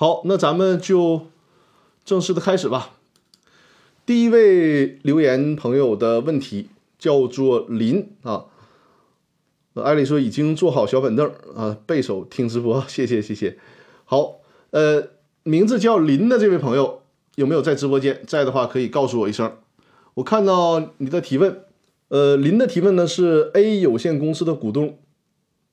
[0.00, 1.26] 好，那咱们就
[2.04, 2.94] 正式的开始吧。
[4.06, 6.68] 第一位留言朋友的问题
[7.00, 8.44] 叫做林啊，
[9.74, 13.58] 艾丽说已经做好小板凳啊，背手听直播， 谢谢谢谢。
[14.04, 14.36] 好，
[14.70, 15.08] 呃，
[15.42, 17.02] 名字叫林的这位朋友
[17.34, 18.22] 有没有在直播间？
[18.24, 19.52] 在的话可以告诉我一声。
[20.14, 21.64] 我看到你的提问，
[22.06, 25.00] 呃，林的提问呢是 A 有限公司的股东，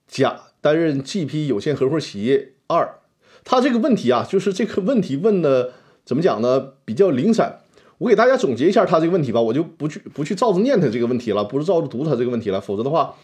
[0.08, 3.02] 甲担任 GP 有限合伙企业二，
[3.46, 5.72] 他这个问题啊，就是这个问题问的
[6.04, 6.74] 怎么讲呢？
[6.84, 7.62] 比较零散。
[8.00, 13.16] 我给大家总结一下他这个问题吧，我就不去不去照着念他这个问题了，不是照着读他这个问题了，否则的话，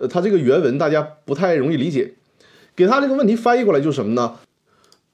[0.00, 2.14] 呃，他这个原文大家不太容易理解。
[2.74, 4.36] 给他这个问题翻译过来就是什么呢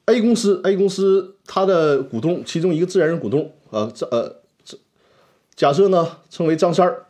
[0.07, 4.79] ？A 公司 A 公司它的股东其中一个自然人股东啊，这呃这
[5.55, 7.05] 假设呢称为张三儿。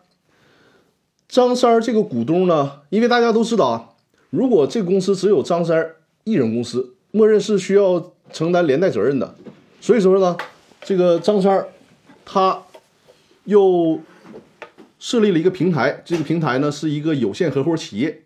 [1.28, 3.90] 张三儿这个股东呢，因为大家都知道啊，
[4.30, 9.36] 如果这个公司只有张三儿一人公司，默认是需要承担连带责任的，
[9.80, 10.36] 所以说呢，
[10.82, 11.68] 这个张三儿。
[12.24, 12.62] 他
[13.44, 14.00] 又
[15.00, 18.22] 设立了一个平台，这个平台呢是一个有限合伙企业。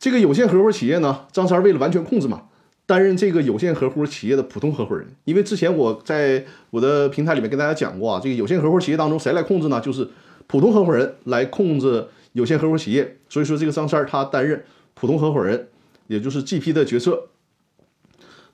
[0.00, 2.44] 这个有限合伙企业呢，张三为了完全控制嘛，
[2.86, 5.06] 担任这个有限合伙企业的普通合伙人。
[5.24, 9.78] 因为之前我在我的平台里面跟大家讲过啊，这个有限合伙企业当中谁来控制呢？
[9.78, 10.08] 就是
[10.46, 13.18] 普通合伙人来控制有限合伙企业。
[13.28, 15.68] 所以说这个张三他担任普通合伙人，
[16.06, 17.28] 也就是 GP 的角色。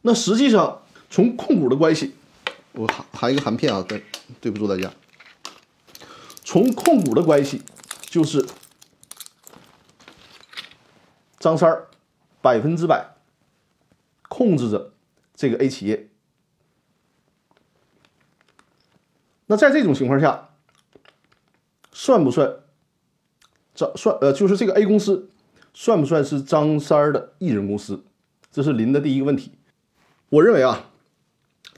[0.03, 2.15] 那实际上从控股的关系。
[2.73, 4.05] 我含含一个含片啊，对
[4.41, 4.93] 对不住大家。
[6.45, 7.63] 从控股的关系，
[8.03, 8.47] 就是
[11.41, 11.89] 张三儿
[12.41, 13.17] 百分之百
[14.29, 14.93] 控制着
[15.35, 16.09] 这个 A 企业。
[19.47, 20.51] 那在这种情况下，
[21.91, 22.61] 算不算
[23.75, 25.29] 张算呃，就是这个 A 公司
[25.75, 28.05] 算不算是张三儿的艺人公司？
[28.53, 29.58] 这是林的第一个问题。
[30.31, 30.91] 我认为啊，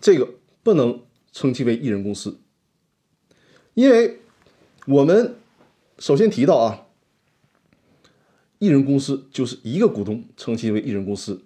[0.01, 0.35] 这个。
[0.63, 1.01] 不能
[1.33, 2.39] 称其为艺人公司，
[3.73, 4.21] 因为
[4.87, 5.37] 我们
[5.99, 6.87] 首先提到啊，
[8.59, 11.43] 艺人公司就是一个股东称其为艺人公司，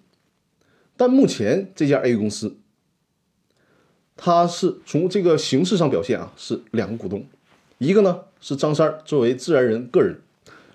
[0.97, 2.57] 但目前这家 A 公司，
[4.17, 7.25] 它是从这个形式上表现啊是两个股东，
[7.77, 10.19] 一个呢是张三作为自然人个人，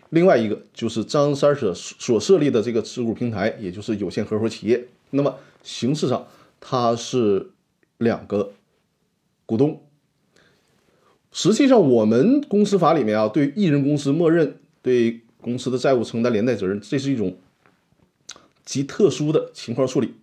[0.09, 4.89] 另外一个就是张三所所设立的这个持股平台，也就是有限合伙企业。
[5.11, 6.27] 那么形式上
[6.61, 7.51] 它是。
[8.01, 8.55] 两个
[9.45, 9.83] 股东，
[11.31, 17.37] 实际上我们公司法里面啊，对艺人公司默认对公司的债务承担连带责任，这是一种
[18.65, 20.15] 极特殊的情况处理。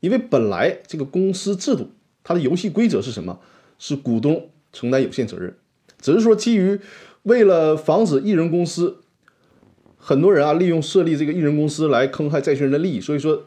[0.00, 1.90] 因为本来这个公司制度
[2.24, 3.38] 它的游戏规则是什么？
[3.78, 5.54] 是股东承担有限责任，
[6.00, 6.80] 只是说基于
[7.24, 9.02] 为了防止艺人公司
[9.98, 13.44] 很多人啊利用设立这个艺人公司来坑害债权人的利益，所以说。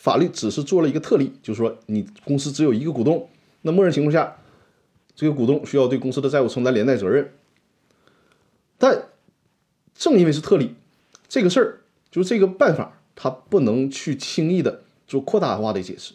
[0.00, 3.28] 法律只是做了一个特例，就是说你公司只有一个股东，
[3.60, 4.38] 那默认情况下，
[5.14, 7.34] 这个股东需要对公司的债务承担连带责任。
[8.78, 9.10] 但
[9.94, 10.74] 正因为是特例，
[11.28, 16.14] 这个事儿就是这个办法，它不能去轻易的做扩大化的解释。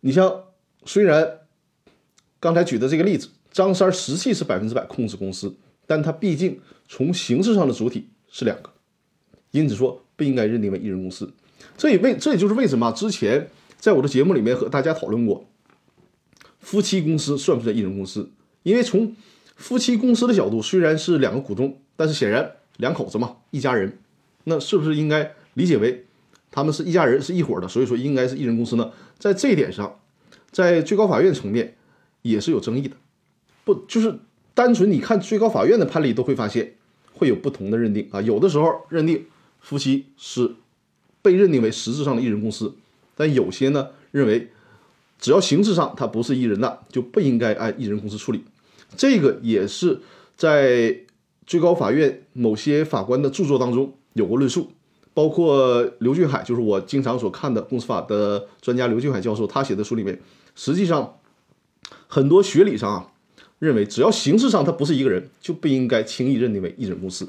[0.00, 0.46] 你像
[0.84, 1.38] 虽然
[2.40, 5.54] 刚才举的这个例子，张三实际是百分之百控制公司，
[5.86, 8.72] 但他毕竟从形式上的主体是两个，
[9.52, 11.32] 因此说不应该认定为一人公司。
[11.80, 13.48] 这也为这也就是为什么之前
[13.78, 15.48] 在我的节目里面和大家讨论过，
[16.58, 18.30] 夫妻公司算不算一人公司？
[18.64, 19.16] 因为从
[19.56, 23.96] 夫妻公司的角度，虽然是两个股东，但是显然两口子嘛，一家人，
[24.44, 26.04] 那是不是应该理解为
[26.50, 27.66] 他们是一家人，是一伙的？
[27.66, 28.92] 所以说应该是一人公司呢？
[29.18, 29.98] 在这一点上，
[30.50, 31.78] 在最高法院层面
[32.20, 32.96] 也是有争议的，
[33.64, 34.18] 不就是
[34.52, 36.74] 单纯你看最高法院的判例都会发现
[37.14, 39.24] 会有不同的认定啊，有的时候认定
[39.60, 40.56] 夫妻是。
[41.22, 42.74] 被认定为实质上的艺人公司，
[43.14, 44.50] 但有些呢认为，
[45.18, 48.42] 只要形式上它不是艺人的，就不应该按艺人公司处理。
[48.96, 50.00] 这个也是
[50.36, 50.96] 在
[51.46, 54.70] 最高法院某些法官的著作当中有过论述，
[55.14, 60.18] 包括刘俊海，就是我经常所看的公司法的专家刘俊海教授，他写的书里面，
[60.54, 61.18] 实际上
[62.06, 63.12] 很多学理上啊
[63.58, 67.28] 认为，只要形式上他不是一个人，就不应该轻易认定为艺人公司。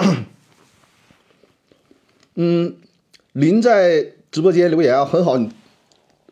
[2.34, 2.76] 嗯，
[3.32, 5.50] 林在直播间留言啊，很好，你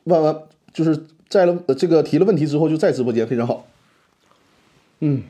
[0.05, 0.43] 问完
[0.73, 3.67] 就是在了这个提了问题之后就在直播间，非常好。
[5.01, 5.23] 嗯，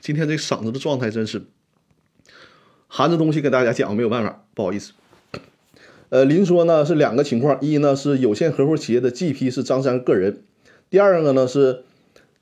[0.00, 1.42] 今天这嗓子的状态真是
[2.86, 4.92] 含着东西跟大家讲，没有办法，不好意思。
[6.10, 10.42] 呃，林说呢是两个情况，一呢是有限合伙企业的 GP 是张三个人，
[10.88, 11.84] 第二个呢是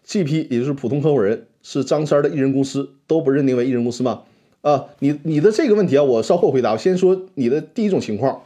[0.04, 4.22] GP 也就是普通合伙人是张三的艺人公司，都不认定为艺人公司吗？
[4.62, 6.76] 啊，你你的这个问题啊，我稍后回答。
[6.76, 8.42] 先说你的第一种情况，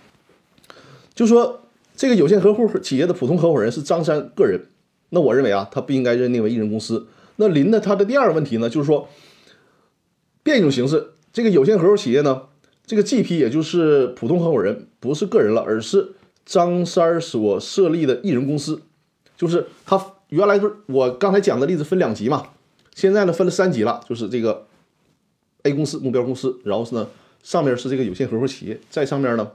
[1.14, 1.62] 就说
[1.96, 4.66] 这个有限合伙企业的普通合伙人是张三个人，
[5.08, 7.06] 那我认为啊，他不应该认定为一人公司。
[7.36, 9.08] 那林呢，他的第二个问题呢，就是说
[10.42, 12.42] 变一种形式，这个有限合伙企业呢，
[12.84, 16.12] 这个 GP 也就是普通合伙人，不是个人了，而是
[16.44, 18.82] 张三所设立的一人公司，
[19.38, 22.48] 就是他原来不是我刚才讲的例子分两级嘛，
[22.94, 24.66] 现在呢分了三级了，就是这个。
[25.62, 27.08] A 公司目标公司，然后是呢，
[27.42, 29.52] 上面是这个有限合伙企业，在上面呢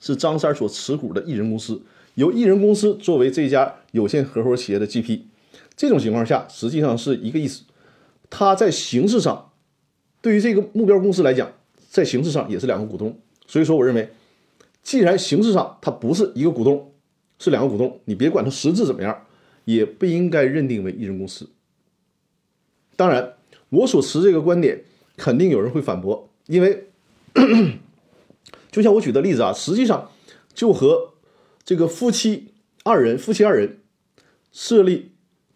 [0.00, 1.82] 是张三所持股的艺人公司，
[2.14, 5.22] 由艺人公司作为这家有限合伙企业的 GP。
[5.76, 7.62] 这种情况下，实际上是一个意思，
[8.28, 9.50] 他在形式上
[10.20, 11.50] 对于这个目标公司来讲，
[11.88, 13.18] 在形式上也是两个股东。
[13.46, 14.10] 所以说，我认为，
[14.82, 16.92] 既然形式上它不是一个股东，
[17.38, 19.26] 是两个股东，你别管它实质怎么样，
[19.64, 21.48] 也不应该认定为艺人公司。
[22.94, 23.34] 当然，
[23.70, 24.84] 我所持这个观点。
[25.20, 26.86] 肯定有人会反驳，因为
[28.72, 30.10] 就像我举的例子啊，实际上
[30.54, 31.12] 就和
[31.62, 33.80] 这个夫妻二人、夫妻二人
[34.50, 35.10] 设立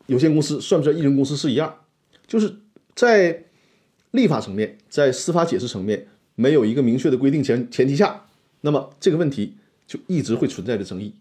[0.06, 1.78] 有限公司算不算一人公司是一样，
[2.26, 2.56] 就是
[2.94, 3.44] 在
[4.10, 8.26] 立法层面、在司法解释层面没有一个明确的规定前前提下，
[8.60, 9.54] 那么这个问题
[9.86, 11.14] 就一直会存在着争议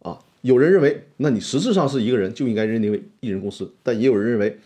[0.00, 0.18] 啊。
[0.40, 4.58] 有人认为，那你实质上是一个人就应该认定为一人公司，但也有人认为，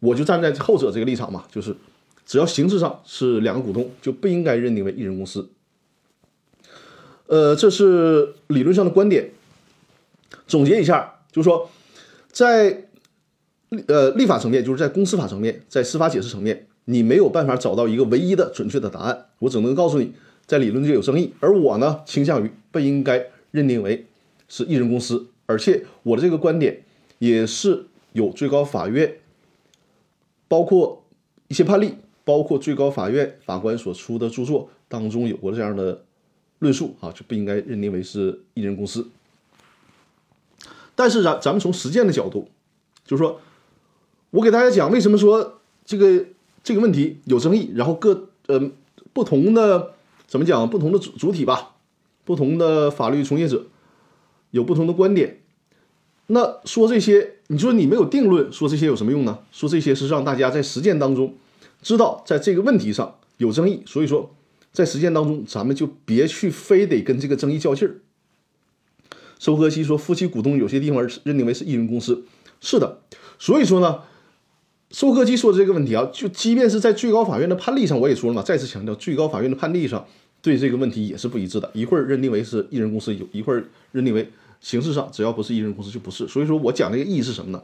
[0.00, 1.76] 我就站在后者这个立场嘛，就是。
[2.26, 5.50] 只要形式上是两个股东，就不应该认定为一人公司。
[7.26, 9.30] 呃，这是理论上的观点。
[10.46, 11.70] 总结一下，就是说，
[12.30, 12.84] 在
[13.86, 19.26] 呃立法层面，就是在公司法层面，在司法解释层面，你没有办法找到一个唯一的准确的答案。
[19.38, 20.12] 我只能告诉你，
[20.46, 21.32] 在理论界有争议。
[21.40, 24.06] 而我呢，倾向于不应该认定为
[24.48, 26.84] 是一人公司，而且我的这个观点
[27.18, 29.18] 也是有最高法院
[30.46, 31.04] 包括
[31.48, 31.94] 一些判例。
[32.24, 36.02] 包括最高法院法官所出的著作当中有过这样的
[36.58, 39.06] 论述啊，就不应该认定为是一人公司。
[40.94, 42.48] 但是咱咱们从实践的角度，
[43.04, 43.40] 就是说，
[44.30, 46.24] 我给大家讲为什么说这个
[46.62, 48.70] 这个问题有争议，然后各呃
[49.12, 49.92] 不同的
[50.26, 51.74] 怎么讲，不同的主主体吧，
[52.24, 53.66] 不同的法律从业者
[54.52, 55.40] 有不同的观点。
[56.28, 59.40] 那说这些，你说你没有定论，说这些有什么用呢？
[59.52, 61.34] 说这些是让大家在实践当中。
[61.84, 64.34] 知道在这个问题上有争议，所以说
[64.72, 68.00] 在实践当中，咱们就别去非得跟这个争议较劲儿。
[69.38, 72.24] 收割机说，夫妻股东有些地方认定为是一人公司，
[72.60, 73.02] 是的。
[73.38, 74.00] 所以说呢，
[74.90, 80.06] 收割机说的这个问题啊，就即便是在最高法院的判例上，我也说了嘛，再次强调，最高法院的判例上
[80.40, 84.30] 对这个问题也是不一致的，一会儿认定为是一人公司，有一会儿认定为
[84.62, 86.26] 形式上只要不是一人公司就不是。
[86.26, 87.62] 所以说我讲这个意义是什么呢？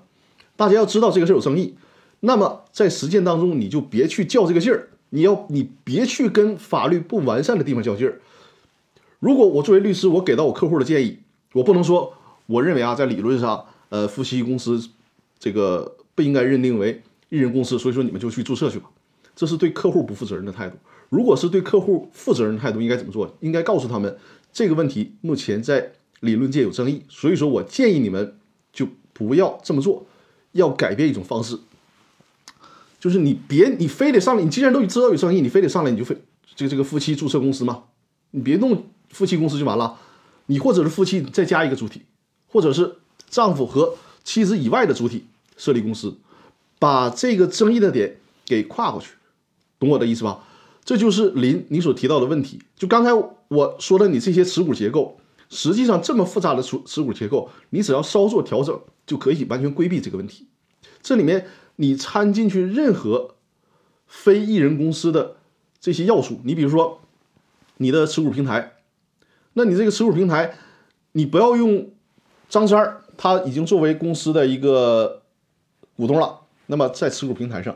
[0.57, 1.75] 大家要知道这个事有争议。
[2.21, 8.21] 那么在实践当中，你就别去较这个劲儿，你要你别去跟法律不完善的地方较劲儿。
[9.19, 11.19] 如果我作为律师，我给到我客户的建议，
[11.53, 12.15] 我不能说
[12.47, 14.89] 我认为啊，在理论上，呃，夫妻公司
[15.39, 18.91] 这个不应该认定为一人公司，所以说你们就去注册去吧，
[19.35, 20.77] 这是对客户不负责任的态度。
[21.09, 23.35] 如果是对客户负责任态度，应该怎么做？
[23.41, 24.17] 应该告诉他们
[24.53, 28.37] 这个问题目前在理论界有争议，所以说我建议你们
[28.73, 30.07] 就不要这么做，
[30.53, 31.59] 要改变一种方式。
[33.01, 36.15] 就是你别你非得上来，你既然都知道有争议，你非得上来你就非
[36.55, 37.85] 这个这个夫妻注册公司嘛，
[38.33, 39.99] 你别弄夫妻公司就完了，
[40.47, 42.03] 你或者是夫妻再加一个主体，
[42.47, 42.97] 或者是
[43.31, 45.25] 丈夫和妻子以外的主体
[45.57, 46.15] 设立公司，
[46.79, 49.13] 把这个争议的点给跨过去，
[49.79, 50.45] 懂我的意思吧？
[50.85, 52.61] 这就是林你所提到的问题。
[52.77, 60.47] 就刚才我说的，你这些持股结构，实际上这么复杂的持持股结构，你只要稍作调整，就可以完全规避这个问题。
[61.01, 61.47] 这里面。
[61.81, 63.37] 你掺进去任何
[64.07, 65.37] 非艺人公司的
[65.81, 67.01] 这些要素，你比如说
[67.79, 68.75] 你的持股平台，
[69.55, 70.59] 那你这个持股平台，
[71.13, 71.91] 你不要用
[72.51, 75.23] 张三儿，他已经作为公司的一个
[75.97, 76.41] 股东了。
[76.67, 77.75] 那么在持股平台上，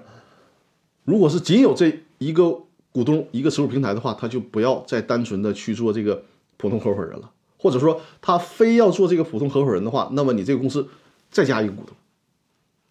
[1.04, 2.60] 如果是仅有这一个
[2.92, 6.22] 股东一个持股平台的话，他就不要再单纯的去做这个
[6.58, 7.30] 普通合伙人了。
[7.56, 10.86] 或者说他非要做这个普通合伙人的话，那么你这个公司
[11.30, 11.96] 再加一个股东。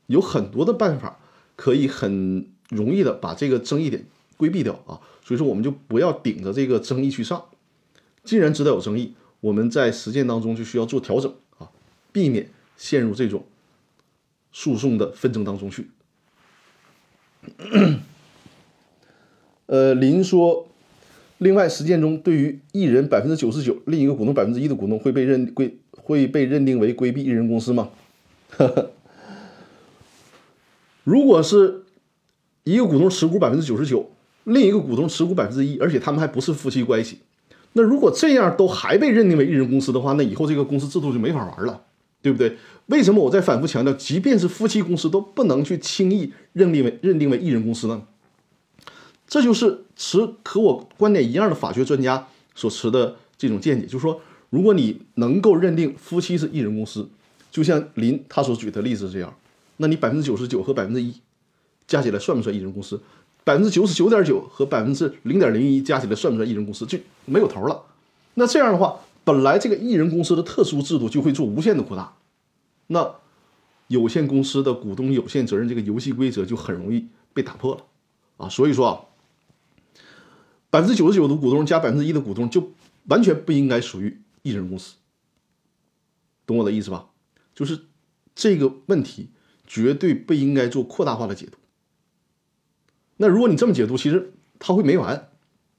[0.07, 1.19] 有很多的办法
[1.55, 4.05] 可以很容易的把这个争议点
[4.38, 7.45] 规避掉啊，所以说我们就不要顶着这个争议去上。
[8.24, 11.69] 既然知道有争议，我们在实践当中就需要做调整啊，
[12.12, 13.45] 避免陷入这种
[14.51, 15.89] 诉讼的纷争当中去。
[19.67, 20.67] 呃，林说，
[21.38, 27.89] 另外实践中对于一人百分之九十九，另一个股东百分之一的股东会被认规会被认定为规避一人公司吗？
[28.50, 28.91] 呵呵。
[31.03, 31.83] 如果是
[32.63, 34.10] 一个股东持股百分之九十九，
[34.45, 37.19] 另一个股东持股百分之一，而且他们还不是夫妻关系。
[37.74, 41.81] 那如果这样都还被认定为一人公司的话，那以后这个公司制度就没法玩了，
[42.22, 42.57] 对不对？
[42.88, 48.03] 为什么我在反复强调，即便是夫妻公司都不能去轻易认定为认定为一人公司呢？
[49.25, 57.10] 这就是持和我观点一样的法学专家所持的这种见解，就是说，如果你能够认定夫妻是一人公司，
[57.50, 59.33] 就像林他所举的例子这样，
[59.83, 61.13] 那你百分之九十九和百分之一
[61.85, 63.01] 加起来算不算一人公司？
[63.43, 66.85] 百分之九十九点九和百分之零点零一加起来算不算一人公司？
[66.85, 67.83] 就没有头了。
[68.35, 72.15] 那这样的话，本来这个一人公司的特殊制度就会做无限的扩大，
[72.87, 73.15] 那
[73.89, 77.83] 有限公司的股东有限责任这个游戏规则就很容易被打破了
[78.37, 78.47] 啊。
[78.47, 79.03] 所以说啊，
[80.69, 82.71] 百分之九十九的股东加百分之一的股东就
[83.07, 84.95] 完全不应该属于一人公司，
[86.45, 87.09] 懂我的意思吧？
[87.53, 87.81] 就是
[88.33, 89.29] 这个问题
[89.65, 91.58] 绝对不应该做扩大化的解读。
[93.17, 95.29] 那如果你这么解读，其实它会没完。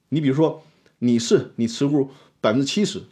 [0.09, 0.63] 你比如说，
[0.99, 3.03] 你是你持股百分之七十，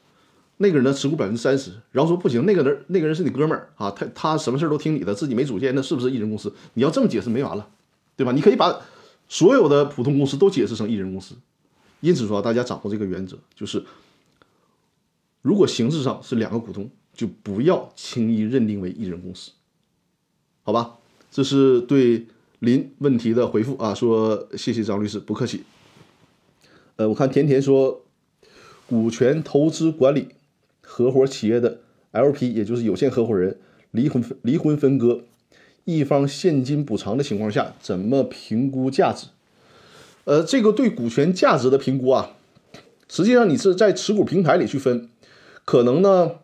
[0.58, 6.54] 那个人呢持股百分之三十，然后说不行，那个人那个人是你哥们儿啊，他他什么事都听你的，自己没主见，那是不是一人公司？
[6.76, 7.70] 你要这么解释没完了，
[8.16, 8.32] 对吧？
[8.32, 8.82] 你可以把
[9.28, 11.36] 所有的普通公司都解释成一人公司。
[12.00, 13.84] 因此说，大家掌握这个原则，就是
[15.42, 19.52] 如果形式上是两个股东，就不要轻易认定为一人公司，
[20.64, 20.98] 好吧？
[21.32, 22.26] 这是对。
[22.60, 25.64] 林问题的回复啊，说谢谢张律师，不客气。
[26.96, 28.06] 呃，我看甜甜说，
[28.88, 30.30] 股权投资管理
[30.80, 31.80] 合伙企业的
[32.14, 33.60] LP，也就是有限合伙人
[33.92, 35.26] 离婚离婚分割，
[35.84, 39.28] 一方现金补偿的情况下，怎么评估价值？
[40.24, 42.38] 呃，这个对股权价值的评估啊，
[43.10, 45.10] 实际上你是在持股平台里去分，
[45.66, 46.36] 可能呢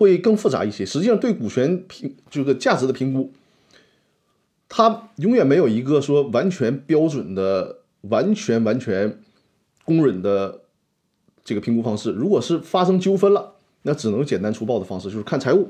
[0.00, 0.86] 会更复杂一些。
[0.86, 3.30] 实际上对股权评这个价值的评估。
[4.66, 9.20] 它永远没有一个说完全标准的、完全完全
[9.84, 10.62] 公允的
[11.44, 12.12] 这个评估方式。
[12.12, 15.68] 如果是发生纠纷了，那只能简单粗暴的方式，就是看财务，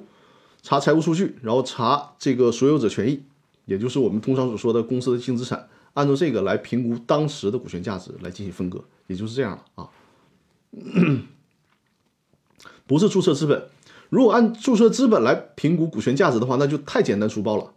[0.63, 3.23] 查财务数据，然后查这个所有者权益，
[3.65, 9.89] 也就是我们通常所说的公司的净资产，按照这个来评估当时的股权价值来进行分割，也就是这样了啊。
[12.87, 13.69] 不是注册资本，
[14.11, 17.73] 如果按注册资本来评估股权价值的话，那就太简单粗暴了。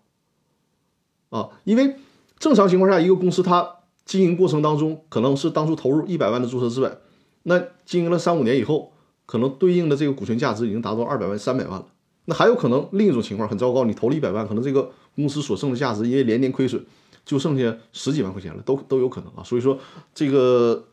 [1.29, 1.95] 啊，因为
[2.37, 6.97] 正常情况下，一个公司它经营过程当中，可能是当初投入一百万的注册资本，
[7.43, 8.91] 那经营了三五年以后，
[9.25, 11.87] 可能对应的这个股权价值已经达到二百万、三百万了。
[12.25, 16.83] 那还有可能另一种情况很糟糕，你投了一百万，可能这个公司所剩的价值因为连年亏损，
[17.25, 19.43] 就剩下十几万块钱了，都都有可能啊。
[19.43, 19.77] 所以说，
[20.13, 20.87] 这个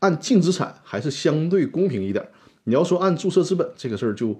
[0.00, 2.28] 按净资产还是相对公平一点。
[2.64, 4.36] 你要说按注册资本这个事儿，就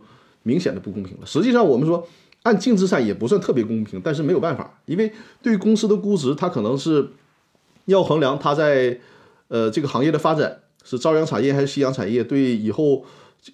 [0.46, 1.26] 明显的不公平了。
[1.26, 2.06] 实际上，我们说。
[2.42, 5.12] 按净资产也不算特别公平，但是没有办法，因为
[5.42, 7.10] 对公司的估值，它可能是
[7.86, 9.00] 要衡量它在
[9.48, 13.04] 呃这个行业的发展是朝阳产业还是夕阳产业，对以后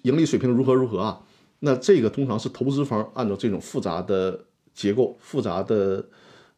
[0.03, 1.19] 盈利水平如何如何啊？
[1.61, 4.39] 那这个通常是投资方按照这种复杂的
[4.75, 6.05] 结构、复杂的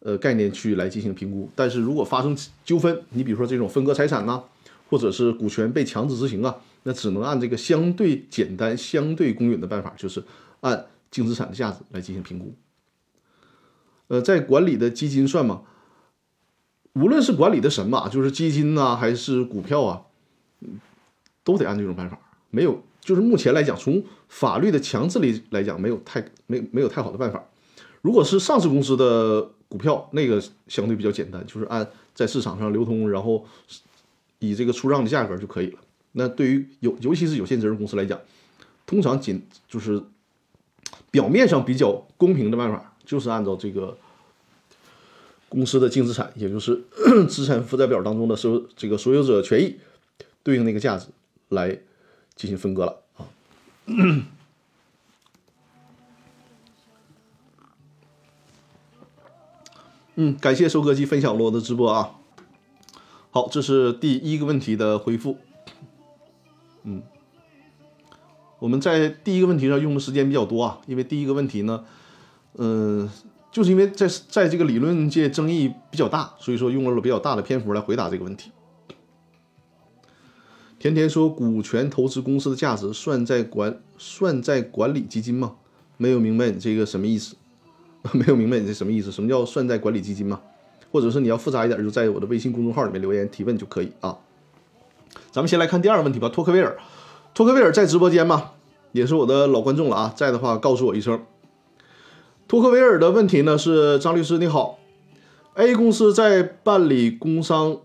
[0.02, 1.50] 呃概念去来进行评估。
[1.56, 4.44] 但是如果发生纠纷，你比如说这种分割财产呐，
[4.90, 6.54] 或者是股权被强制执行啊，
[6.86, 10.24] 那只能按这个相对简单、相对公允的办法，就是
[10.62, 10.88] 按。
[11.12, 12.54] 净资产的价值来进行评估，
[14.08, 15.62] 呃，在管理的基金算吗？
[16.92, 20.02] 无论是管理的什么，就是基金呐，还是股票啊，
[21.46, 22.20] 都得按这种办法。
[22.50, 27.42] 没有，就是目前来讲，从法律的强制力来讲，没有太没没有太好的办法。
[28.02, 33.46] 如果是上市公司的股票，那个相对比较简单，就是按在市场上流通，然后
[34.40, 35.80] 以这个出让的价格就可以了。
[36.18, 38.20] 那对于有尤其是有限责任公司来讲，
[38.86, 40.04] 通常仅就是。
[41.12, 43.98] 表面上比较公平的办法，就是按照这个
[45.48, 46.84] 公司的净资产，也就是
[47.30, 49.78] 资产负债表当中的所有这个所有者权益
[50.44, 51.08] 对应那个价值
[51.48, 51.80] 来
[52.36, 53.24] 进行分割了啊。
[60.16, 62.16] 嗯，感谢收割机分享了我的直播啊。
[63.32, 65.38] 好，这是第一个问题的回复。
[66.86, 67.04] 嗯。
[68.60, 71.84] 我们在第一个问题上用的时间比较多啊，因为第一个问题呢，
[72.58, 73.10] 嗯，
[73.52, 78.52] 就是因为在在这个理论界争议比较大，所以说用了比较大的篇幅来回答这个问题。
[80.80, 85.56] 甜甜说，股权投资公司的价值算在管算在管理基金吗？
[85.98, 87.36] 没有明白你这个什么意思？
[88.14, 89.12] 没有明白你这什么意思？
[89.12, 90.40] 什么叫算在管理基金吗？
[90.92, 94.18] 或者是你要复杂一点，就在我的微信公众号里面留言提问就可以啊。
[95.32, 96.78] 咱们先来看第二个问题吧，托克维尔。
[97.34, 98.52] 托克维尔在直播间吗？
[98.94, 101.26] 也是我的老观众了啊，在的话告诉我一声。
[102.48, 104.80] 托克维尔的问题呢是张律师你好
[105.56, 107.82] ，A 公司在办理工商，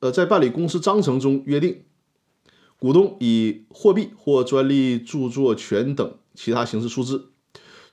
[0.00, 1.82] 呃，在办理公司章程中约定，
[2.78, 7.30] 股东以货币或专利著作权等其他形式出资，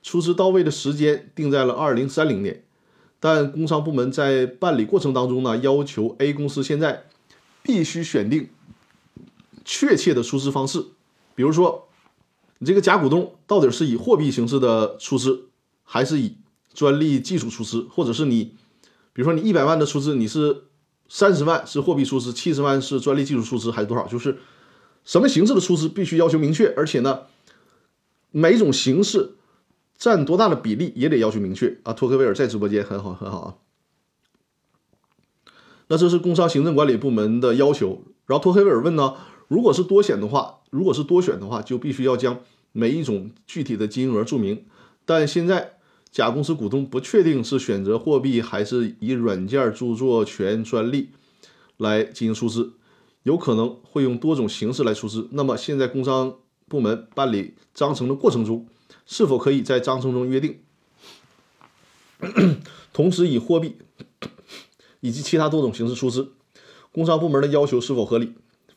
[0.02, 2.64] 出资到位的时间定在了二零三零年。
[3.20, 7.04] 但工商部门在办理过程当中呢，要求 A 公司现在
[7.62, 8.48] 必须选定
[9.64, 10.84] 确切的出资方式，
[11.34, 11.88] 比如说，
[12.58, 15.48] 你这个假股东到底是以货币形式的出资，
[15.82, 16.36] 还是以
[16.72, 18.54] 专利技术出资，或者是你，
[19.12, 20.64] 比如说你一百万的出资，你是
[21.08, 24.06] 三十万是货币出资，七十万是专利技术出资，还是多少？
[24.06, 24.38] 就是
[25.04, 27.22] 什么形式的出资必须要求明确，而且呢，
[28.30, 29.34] 每种形式。
[29.96, 31.92] 占多大的比例也得要求明确啊！
[31.92, 33.54] 托克维尔在直播间很好很好啊。
[35.86, 38.02] 那这是工商行政管理部门的要求。
[38.26, 39.14] 然后托克维尔问呢，
[39.48, 42.40] 如果是多选的话，如果是多选的话，就必须要将
[42.72, 44.64] 每一种具体的金额注明。
[45.04, 45.78] 但现在
[46.10, 51.10] 甲公司股东不确定是选择货币还是以软件著作权专利
[51.76, 52.72] 来进行出资，
[53.22, 55.28] 有可能会用多种形式来出资。
[55.32, 56.36] 那么现在工商
[56.68, 58.66] 部门办理章程的过程中。
[59.06, 60.60] 是否可以在章程中约定，
[62.90, 63.76] 同时以货币
[65.00, 66.32] 以及其他多种形式出资？
[66.90, 68.32] 工商部门的要求是否合理？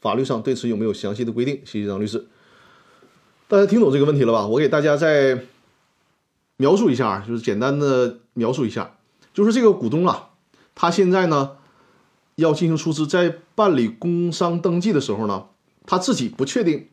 [0.08, 1.62] 法律上对此有没有详细的规定？
[1.66, 2.28] 谢谢张律师。
[3.50, 4.48] 大家听懂这个问题了吧？
[4.48, 5.44] 我给大家再
[6.56, 8.96] 描述一下，就是简单的描述一下，
[9.34, 10.30] 就是这个股东啊，
[10.76, 11.58] 他现在呢
[12.36, 15.48] 要进行出资，在办理工商登记的时候呢，
[15.86, 16.88] 他自己不确定，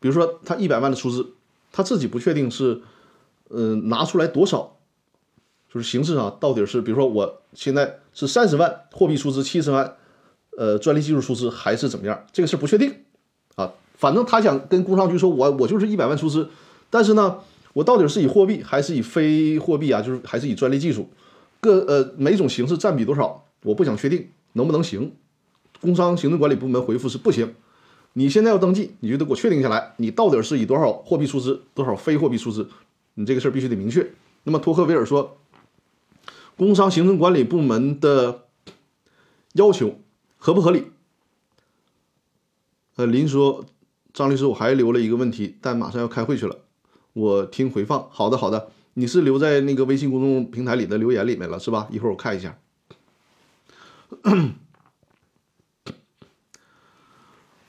[0.00, 1.34] 比如说他一百万的出资。
[1.70, 2.82] 他自己不确定是，
[3.48, 4.76] 呃，拿出来多少，
[5.72, 9.96] 就是形式上到底是，比如说我现在是三十万货币出资，七十万，
[10.56, 12.26] 呃，专利技术出资还是怎么样？
[12.32, 12.94] 这个事不确定，
[13.56, 16.48] 啊，反正他想跟工商局说，我我就是一百万出资，
[16.90, 17.38] 但是呢，
[17.72, 20.00] 我到底是以货币还是以非货币啊？
[20.00, 21.08] 就是还是以专利技术，
[21.60, 23.44] 各呃每种形式占比多少？
[23.64, 25.12] 我不想确定能不能行？
[25.80, 27.54] 工商行政管理部门回复是不行。
[28.14, 32.68] 你现在要登记，你就得给我确定下来，你到底是以多少货币出资，多少非货币出资，
[33.14, 34.08] 你这个事儿必须得明确。
[34.44, 35.36] 那么托克维尔说，
[36.56, 38.42] 工商行政管理部门的
[39.54, 39.96] 要求
[40.44, 40.88] 合不合理？
[42.96, 43.64] 呃，林说，
[44.12, 46.58] 张律师，我还留了一个问题，但马上要开会去了，
[47.14, 48.06] 我听回放。
[48.10, 51.88] 好的，好的，你是留在那个微信公众平台里的留言里面了，是吧？
[51.90, 52.58] 一会儿我看一下。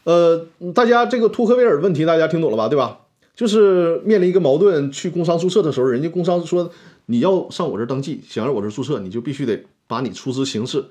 [0.03, 2.67] 呃，大家这个托克维尔问题大家听懂了吧？
[2.67, 3.05] 对吧？
[3.35, 6.69] 就是面临一个矛盾，去工商注册的时候，人家工商说
[7.05, 10.87] 你要上我这登记，想让我这注册，你就必须得把你出资形式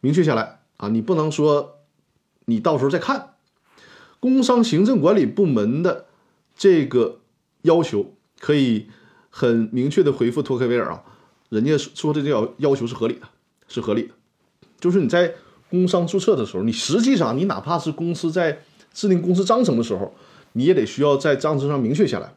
[0.00, 0.88] 明确下来啊！
[0.88, 1.78] 你不能说
[2.46, 3.34] 你到时候再看。
[4.18, 6.06] 工商行政管理部门的
[6.56, 7.20] 这个
[7.62, 8.88] 要求可以
[9.30, 11.04] 很明确的回复托克维尔啊，
[11.48, 13.28] 人家说的这要要求是合理的，
[13.68, 14.14] 是合理的，
[14.80, 15.34] 就是你在。
[15.70, 18.58] 工商注册的时候，你实际上你哪怕是公司在
[18.92, 20.12] 制定公司章程的时候，
[20.54, 22.34] 你也得需要在章程上明确下来。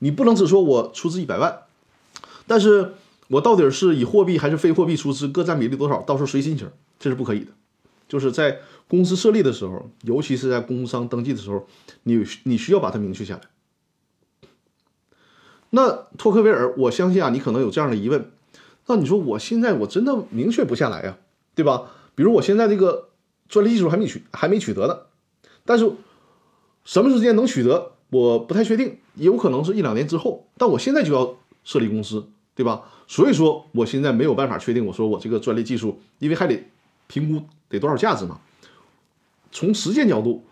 [0.00, 1.60] 你不能只说我出资一百万，
[2.48, 2.94] 但是
[3.28, 6.68] 我到底是以货币还是非货币出资，各占比例多少，到时候随心情，
[7.04, 7.52] 这是不可以的。
[8.08, 11.66] 就是在公司设立的时候，尤其是在工商登记的时候，
[12.04, 13.42] 你你需要把它明确下来。
[15.68, 18.30] 那托克维尔，我相信啊，你可能有这样的疑问，
[18.86, 21.18] 那你说我现在我真的明确不下来呀，
[21.54, 21.90] 对吧？
[22.14, 23.10] 比如我现在这个
[23.50, 25.00] 专利技术还没取还没取得呢，
[25.66, 25.92] 但是
[26.84, 30.46] 什么时间能取得我不太确定，有可能是一两年之后。
[30.56, 32.84] 但我现在就要设立公司，对吧？
[33.06, 36.64] 所以说我现在没有办法确定，我说我这个专利技术，因为还得
[37.06, 38.40] 评估得多少价值嘛。
[39.50, 40.44] 从实践角度，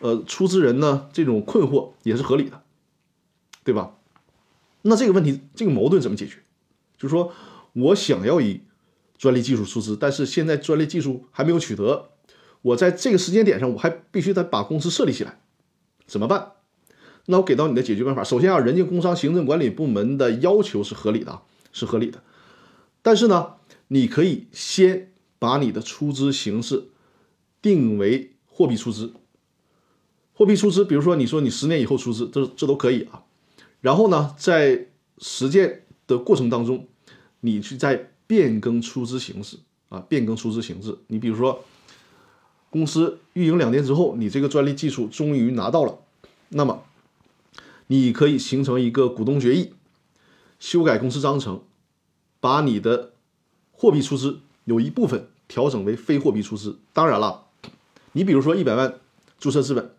[0.00, 2.62] 呃，出资人呢这种困惑也是合理的，
[3.64, 3.94] 对吧？
[4.82, 6.38] 那这个问题这个矛盾怎么解决？
[6.96, 7.32] 就是说
[7.72, 8.62] 我想要以。
[9.18, 12.10] 专利技术出资，但是现在专利技术还没有取得，
[12.62, 15.40] 我在这个时间点上，我还必须得把公司设立起来，
[16.06, 16.52] 怎么办？
[17.26, 21.42] 那我给到你的解决办法，首先啊，人家工商行政管理部门的要求是合理的，
[21.72, 22.22] 是合理的，
[23.02, 23.54] 但是呢，
[23.88, 26.88] 你可以先把你的出资形式
[27.62, 29.12] 定为货币出资，
[30.34, 33.24] 货币出资，比如说你说你十年以后出资，这这都可以啊。
[33.80, 36.86] 然后呢，在实践的过程当中，
[37.40, 40.98] 你去在变更出资形式啊，变更出资形式。
[41.06, 41.64] 你比如说，
[42.70, 46.00] 公司运营两年之后，你这个专利技术终于拿到了，
[46.48, 46.82] 那么
[47.86, 49.72] 你可以形成一个股东决议，
[50.58, 51.62] 修改公司章程，
[52.40, 53.12] 把你的
[53.70, 56.78] 货币出资有一部分调整为非货币出资。
[56.92, 57.46] 当然了，
[58.12, 58.94] 你比如说一百万
[59.38, 59.90] 注册资本，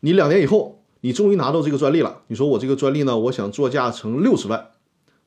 [0.00, 4.70] 你两年以后你终于拿到这个专利了，你说我这个专利呢，我想作价成六十万。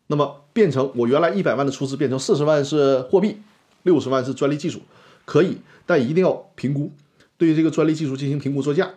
[0.08, 3.38] 那么变成我原来一百万的出资变成四十万是货币，
[3.84, 4.82] 六十万是专利技术，
[5.24, 6.92] 可以，但一定要评估，
[7.38, 8.92] 对于这个专利技术进行评估作价，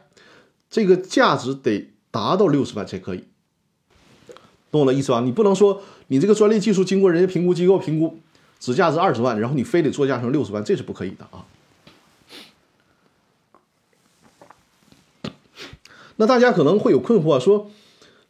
[0.68, 3.24] 这个价值得达到六十万才可以，
[4.70, 5.20] 懂我的意思吧？
[5.20, 8.18] 你不能说你这个专利技术经过人家评估机构评估
[8.58, 11.46] 只价值二十万，然后你非得作价成六十万，这是不可以的啊。
[16.16, 17.70] 那大家可能会有困惑，说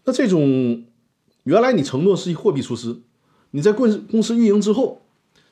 [0.05, 0.85] 那这种
[1.45, 3.01] 原来你承诺是货币出资，
[3.53, 5.01] 你在公公司运营之后，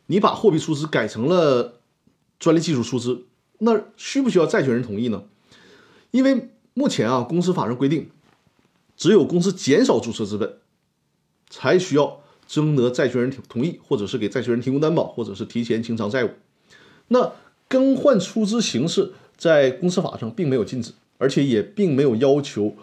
[0.07, 1.81] 你把货币出资改成了
[2.39, 3.25] 专利技术出资，
[3.59, 5.25] 那需不需要债权人同意呢？
[6.11, 8.11] 因为目前啊，公司法上规定，
[8.99, 10.59] 只有公司减少注册资本，
[11.49, 16.31] 才需要征得债权人同意，或者是给债权人提供担保，或者是提前清偿债务。
[17.09, 17.33] 那
[17.69, 20.93] 更换出资形式在公司法上并没有禁止。
[21.19, 22.77] 而且也并没有要求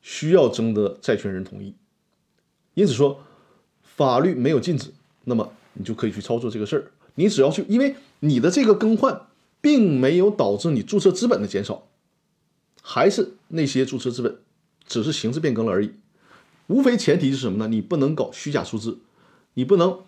[0.00, 1.74] 需要征得债权人同意，
[2.72, 3.20] 因此说
[3.82, 6.90] 法律没有禁止，那么你就可以去操作这个事儿。
[7.16, 9.26] 你只要去，因为你的这个更换
[9.60, 11.86] 并没有导致你注册资本的减少，
[12.80, 14.38] 还是那些注册资本，
[14.86, 15.92] 只是形式变更了而已。
[16.68, 17.68] 无非前提是什么呢？
[17.68, 18.98] 你不能搞虚假出资，
[19.54, 20.00] 你不能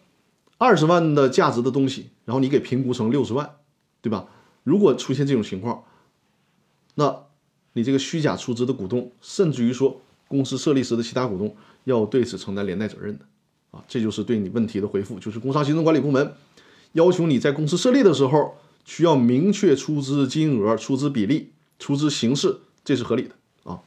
[0.58, 3.56] 二十万的价值的东西，然后你给评估成六十万，
[4.00, 4.28] 对吧？
[4.64, 5.84] 如果出现这种情况，
[6.94, 7.24] 那。
[7.74, 13.24] 你这个虚假出资的股东，甚至于说公司设立时的其他股东，要对此承担连带责任的，
[13.70, 16.34] 啊，这就是对你问题的回复，就是工商行政管理部门
[16.92, 23.36] 要求你在公司设立的时候，需要明确出资金额、出资比例、出资形式，这是合理的
[23.70, 23.78] 啊。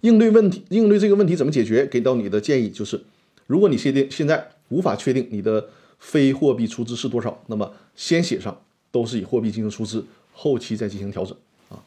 [0.00, 1.86] 应对问题，应对这个问题怎么解决？
[1.86, 3.02] 给到你的建议就是，
[3.46, 10.04] 如果你确定现在无法确定你的非货币出资是多少，那么先写上都是以货币进行出资。
[10.32, 11.36] 后期再进行调整
[11.68, 11.84] 啊！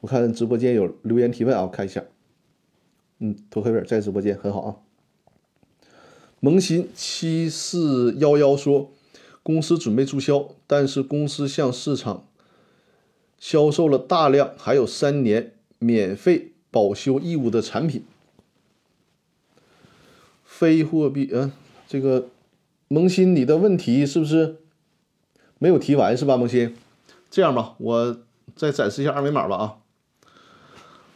[0.00, 2.04] 我看直播间有留言提问啊，我看一下。
[3.20, 4.76] 嗯，托克维尔在直播间很好啊。
[6.40, 8.92] 萌新七四幺幺说，
[9.42, 12.26] 公司准备注销，但是公司向市场
[13.38, 18.04] 销售了大量还有三年免费保修义务的产品。
[20.44, 21.50] 非货币，嗯，
[21.88, 22.28] 这个
[22.86, 24.58] 萌新，你的问题是不是
[25.58, 26.76] 没有提完是吧，萌新？
[27.28, 28.16] 这样吧，我
[28.54, 29.76] 再展示一下二维码吧啊。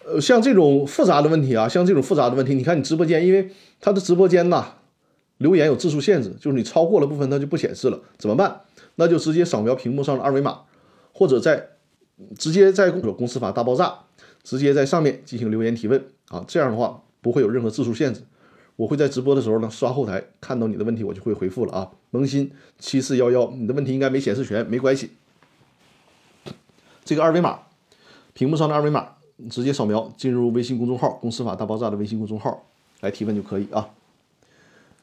[0.05, 4.75] 呃，像这种复杂的问题啊，像这种复杂的问题，你看你直播间，因为它的直播间呐，
[5.39, 8.63] 留言有字数限制，就是你超过了部分它就不显示了，怎么办？
[8.97, 10.63] 那就直接扫描屏幕上的二维码，
[11.13, 11.69] 或者在
[12.37, 14.01] 直接在公公司法大爆炸，
[14.43, 16.45] 直接在上面进行留言提问啊。
[16.47, 18.23] 这样的话不会有任何字数限制，
[18.77, 21.91] 我会在直播的时候呢刷后台看到你的问题，我就会回复了啊。
[22.11, 25.11] 萌新七四幺幺，你的问题应该没显示全，没关系。
[27.05, 27.61] 这个二维码，
[28.33, 29.17] 屏幕上的二维码，
[29.51, 32.65] 直接扫描进入微信公众号“公司法大爆炸”的微信公众号
[33.01, 33.91] 来提问就可以啊。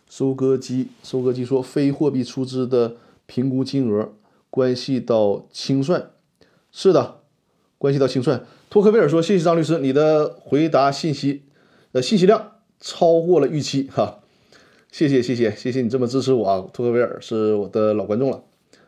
[0.09, 4.13] 收割机，收割机说，非货币出资的评估金额
[4.49, 6.11] 关系到清算，
[6.71, 7.19] 是的，
[7.77, 8.45] 关系到清算。
[8.69, 11.43] 托克维尔说，谢谢张律师，你的回答信息，
[11.91, 14.19] 呃，信息量超过了预期哈，
[14.91, 18.43] 谢谢谢谢谢谢你这么支持我啊，托克维尔是我的老观众了，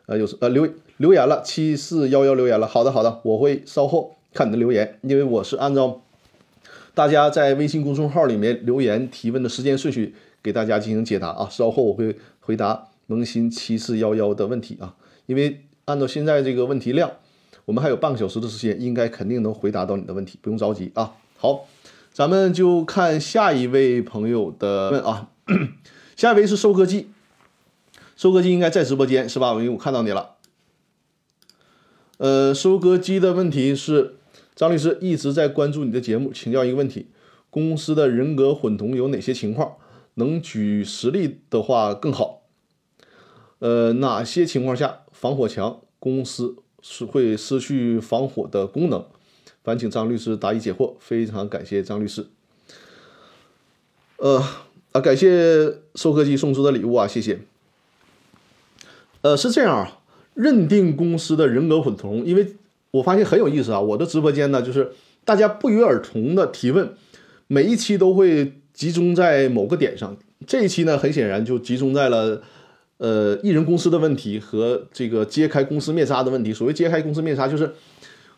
[0.06, 0.68] 呃，有呃留。
[0.98, 2.66] 留言了，七四幺幺留言了。
[2.68, 6.00] 好的，好的，我会稍后看你的留言，因为我是按照
[6.94, 11.48] 大家在微信公众号里面留言提问的时间顺序给大家进行解答啊。
[11.50, 14.94] 稍后我会回答萌新七四幺幺的问题啊，
[15.26, 17.10] 因为按照现在这个问题量，
[17.64, 21.14] 我们还有半个小时的时间，应该肯定能回答到你的问题，不用着急啊。
[21.38, 21.66] 好，
[22.12, 25.28] 咱们就看下一位朋友的问啊，
[26.16, 27.10] 下一位是收割机，
[28.16, 29.52] 收割机应该在直播间是吧？
[29.52, 30.36] 因为我看到你了。
[32.18, 34.16] 呃，收割机的问题是，
[34.54, 37.08] 张律师一直在关注你的节目，请教一个问题：
[37.50, 39.76] 公司的人格混同有哪些情况？
[40.14, 42.42] 能举实例的话更好。
[43.60, 49.02] 呃，哪些情况下防火墙公司是会失去防火的功能？
[49.64, 50.94] 烦请张律师答疑解惑。
[50.98, 52.26] 非常感谢张律师。
[54.18, 54.44] 呃
[54.92, 57.40] 啊，感谢收割机送出的礼物啊，谢谢。
[59.22, 60.00] 呃，是这样啊。
[60.34, 62.56] 认定公司的人格混同，因为
[62.90, 63.80] 我发现很有意思啊。
[63.80, 64.92] 我的直播间呢，就是
[65.24, 66.94] 大家不约而同的提问，
[67.46, 70.16] 每一期都会集中在某个点上。
[70.46, 72.42] 这一期呢，很显然就集中在了
[73.02, 76.52] 呃艺人公司的问题和这个揭开公司面纱的问题。
[76.52, 77.74] 所谓揭开公司面纱，就是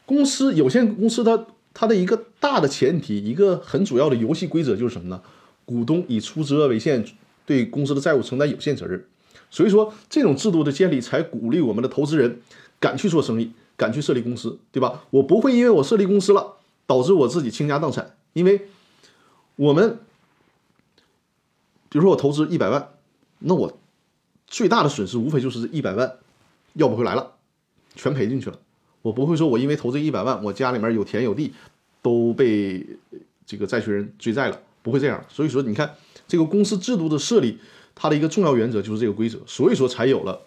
[0.07, 5.21] 公司有限公司它它的一个大的前提，一个很主要的游戏规则就是什么呢？
[5.67, 7.05] 股东以出资额为限，
[7.45, 9.05] 对公司的债务承担有限责任。
[9.51, 12.41] 所以说，这种制度的建立才鼓励我们的投资人
[12.81, 15.05] 敢去做生意，敢去设立公司，对吧？
[15.11, 16.55] 我不会因为我设立公司了，
[16.87, 18.17] 导致我自己倾家荡产。
[18.33, 18.63] 因为
[19.57, 19.99] 我们，
[21.91, 22.89] 比如说我投资一百万，
[23.41, 23.79] 那我
[24.47, 26.19] 最大的损失无非就是一百万
[26.75, 27.33] 要不回来了，
[27.95, 28.59] 全赔进去了。
[29.03, 31.53] 我不会说我因为投这一百万，我家里面有田有地
[32.01, 32.87] 都被
[33.45, 35.25] 这个债权人追债了，不会这样。
[35.29, 35.95] 所以说，你看
[36.27, 37.59] 这个公司制度的设立，
[37.95, 40.47] 它的一个重要原则就是这个规则，所以说才有了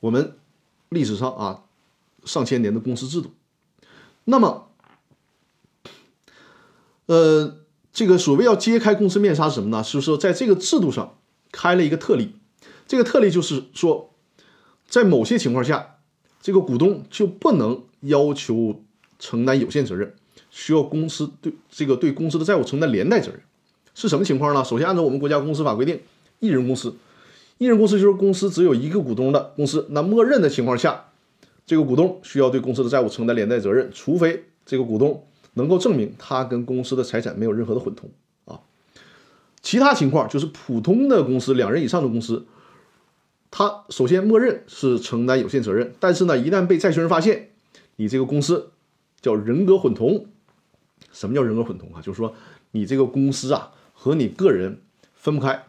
[0.00, 0.36] 我们
[0.90, 1.62] 历史上啊
[2.24, 3.32] 上千年的公司制度。
[4.24, 4.68] 那么，
[7.06, 7.56] 呃，
[7.92, 9.82] 这个所谓要揭开公司面纱是什么呢？
[9.82, 11.16] 是说在这个制度上
[11.50, 12.34] 开了一个特例，
[12.88, 14.10] 这个特例就是说，
[14.88, 15.94] 在某些情况下。
[16.40, 18.80] 这个股东就不能要求
[19.18, 20.14] 承担有限责任，
[20.50, 23.40] 需要公司对这个对公司的债务承担连带责任，
[23.92, 24.64] 是什么情况呢？
[24.64, 26.00] 首先，按照我们国家公司法规定，
[26.38, 26.94] 一人公司，
[27.58, 31.06] 一人公司就是公司只有一个股东的公司，那默认的情况下，
[31.66, 38.08] 这个股东需要对公司的债务承担连带责任，除非这个股东能够证明他跟公司的财产没有任何的混同
[38.44, 38.60] 啊，
[39.60, 42.46] 其他情况就是普通的公司，两人以上的公司。
[43.50, 47.50] 他首先默认是承担有限责任，但是呢，一旦被债权人发现
[47.96, 48.72] 你这个公司
[49.20, 50.26] 叫人格混同，
[51.12, 52.02] 什么叫人格混同啊？
[52.02, 52.34] 就是说
[52.72, 54.82] 你这个公司啊和你个人
[55.14, 55.66] 分不开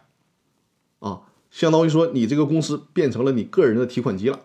[0.98, 4.40] 啊，相当于说你这个公司变成了你个人的提款机了，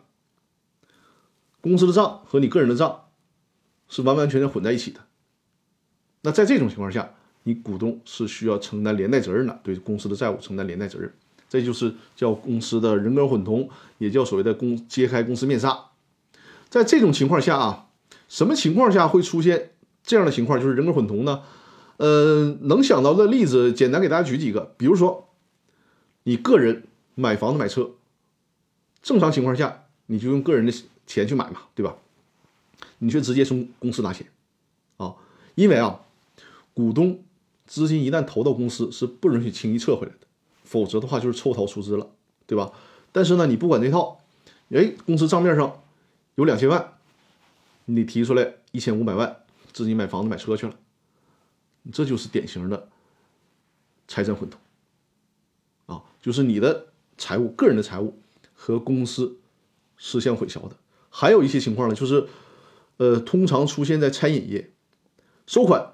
[1.59, 3.05] 公司的账和你个人的账
[3.89, 5.01] 是完完全全混在一起的。
[6.21, 11.13] 那在这种情况下，你股东是需要承担连带责任的，对公司的债务承担连带责任。
[11.49, 15.85] 这就是叫公司的人格混同，也叫所谓的公揭开公司面纱。
[16.69, 17.87] 在这种情况下啊，
[18.27, 19.71] 什么情况下会出现
[20.03, 21.43] 这样的情况，就是人格混同呢？
[21.97, 24.73] 呃，能想到的例子，简单给大家举几个。
[24.77, 25.29] 比如说，
[26.23, 27.91] 你个人买房子买车，
[29.01, 30.73] 正常情况下你就用个人的
[31.07, 31.95] 钱去买嘛，对吧？
[32.99, 34.27] 你却直接从公司拿钱
[34.97, 35.15] 啊，
[35.55, 36.01] 因为啊，
[36.73, 37.23] 股东
[37.65, 40.24] 资金一旦投到公司，是不允许轻易撤回来的。
[40.75, 42.09] 否则的话就是抽逃出资了，
[42.45, 42.69] 对吧？
[43.13, 44.19] 但是呢，你不管这套，
[44.71, 45.81] 哎，公司账面上
[46.35, 46.95] 有两千万，
[47.85, 49.37] 你提出来一千五百万，
[49.71, 50.75] 自己买房子买车去了，
[51.93, 52.89] 这就是典型的
[54.05, 54.59] 财产混同
[55.85, 58.19] 啊，就是你的财务、个人的财务
[58.53, 59.37] 和公司
[59.95, 60.75] 是相混淆的。
[61.09, 62.27] 还有一些情况呢，就是
[62.97, 64.73] 呃，通常出现在餐饮业，
[65.47, 65.93] 收款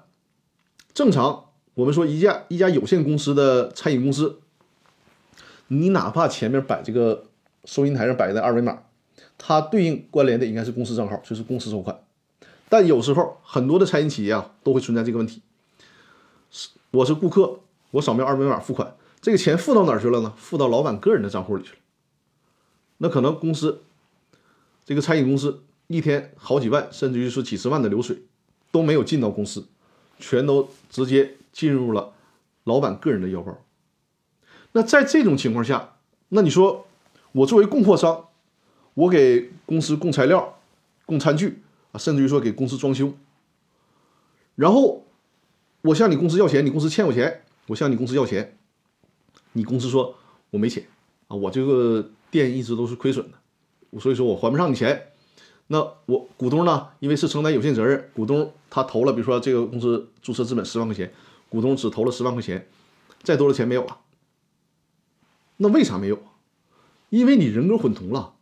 [0.92, 4.40] 正常，我们说一家一家有限公司的餐饮公司。
[5.72, 7.24] 你哪怕前面摆这个
[7.64, 8.82] 收银台上摆的二维码，
[9.38, 11.98] 它对应关联的应该是公司账号，就是公司收款。
[12.68, 15.40] 但有时候很多的餐饮企业啊都会存在这个问题。
[16.50, 17.60] 是我是顾客，
[17.92, 20.34] 我扫描二维码付款，这个钱付到哪儿去了呢？
[20.36, 21.78] 付到老板个人的账户里去了。
[22.98, 23.80] 那可能公司
[24.84, 28.18] 这个餐饮公司一天好几万，甚至于是几十万的流水
[28.70, 29.66] 都没有进到公司，
[30.18, 32.12] 全都直接进入了
[32.64, 33.56] 老板个人的腰包。
[34.72, 35.96] 那在这种情况下，
[36.30, 36.86] 那你说
[37.32, 38.28] 我作为供货商，
[38.94, 40.58] 我给公司供材料、
[41.06, 43.12] 供餐具啊，甚至于说给公司装修，
[44.54, 45.04] 然后
[45.82, 48.56] 我向你公司要钱，你公司欠我钱，我向你公司要钱，
[49.52, 50.14] 你公司说
[50.50, 50.84] 我没钱
[51.28, 55.08] 啊，我这个店一直都是亏损的，所以说我还不上你钱。
[55.68, 61.10] 那我股东呢，因为是承担有限责任，股东他投了，比如说这个公司注册资本十万块钱，
[61.48, 62.66] 股东只投了十万块钱，
[63.22, 63.98] 再多的钱没有了。
[65.62, 66.18] 那为啥没有？
[67.08, 68.32] 因为你人格混同了。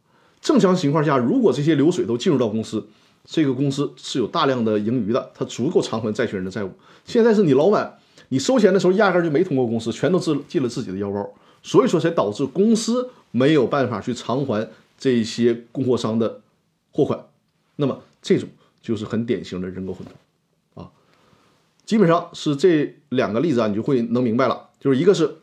[0.40, 2.88] 正常情况下，如果这些流水都进入到公司，
[3.26, 6.70] 这个公司是有大量的盈余的，它足够偿还债权人的债务。
[7.04, 7.98] 现在是你老板，
[8.30, 11.30] 你收钱的时候压根就没通过公司，全都自进了自己的腰包，
[11.62, 14.66] 所以说才导致公司没有办法去偿还
[14.98, 16.40] 这些供货商的
[16.90, 17.26] 货款。
[17.76, 18.48] 那么这种
[18.80, 20.90] 就是很典型的人格混同啊。
[21.84, 25.36] 基本上是这两个例子啊，你就会能明白了，就是一个是。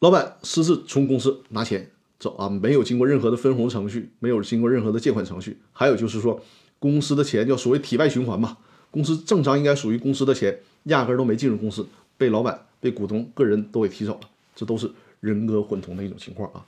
[0.00, 5.58] 老板私自从公司拿钱走啊，没有经过任何的分红程序，没有经过任何的借款程序。
[5.72, 6.42] 还有就是说，
[6.78, 8.56] 公司的钱叫所谓体外循环嘛，
[8.90, 11.86] 公司正常应该属于公司的钱，压根都没进入公司，
[12.16, 16.64] 被老板、被股东个人都给提走了，这都是人格混同的一种情况啊。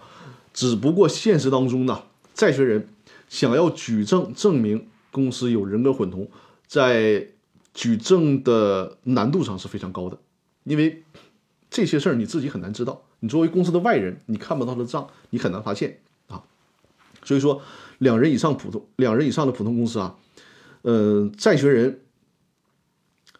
[0.53, 2.03] 只不过现实当中呢，
[2.35, 2.87] 债权人
[3.31, 6.29] 想要举证证明公司有人格混同，
[6.66, 7.29] 在
[7.73, 10.18] 举证的难度上是非常高的，
[10.64, 11.03] 因为
[11.71, 13.03] 这些事儿你自己很难知道。
[13.25, 16.43] 你作为公司的外人，你看不到的账，你很难发现啊。
[17.23, 17.63] 所以说，
[17.99, 20.17] 两人以上普通两人以上的普通公司啊，
[20.83, 22.01] 呃，债权人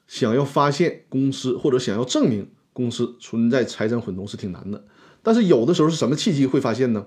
[0.07, 4.85] 想要发现公司或者想要证明公司存在财产混同是挺难的。
[5.21, 7.07] 但是有的时候是什么契机会发现呢？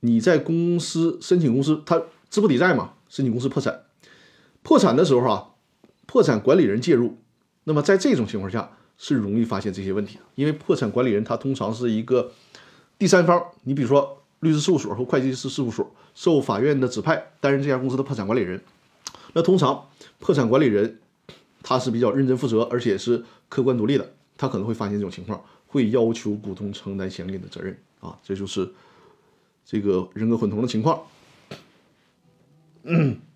[0.00, 3.82] 你在公司申请公司，他资不抵债嘛，申请公司破产，
[4.62, 5.48] 破产的时候啊，
[6.06, 7.18] 破产管理人介入，
[7.64, 8.78] 那么在这种情况下。
[9.02, 12.30] 是容易发现这些问题的，因为破产管理人他通常是一个
[12.98, 18.60] 第三方，你比如说律师事务所或会计师事务所受法院的指派担任这家公司的破产管理人，
[19.32, 21.00] 那通常破产管理人
[21.62, 28.70] 他是比较认真负责，而且是客观独立的，他可能会发现这种情况，会要求股东承担相应的责任啊，这就是
[29.64, 31.00] 这个人格混同的情况。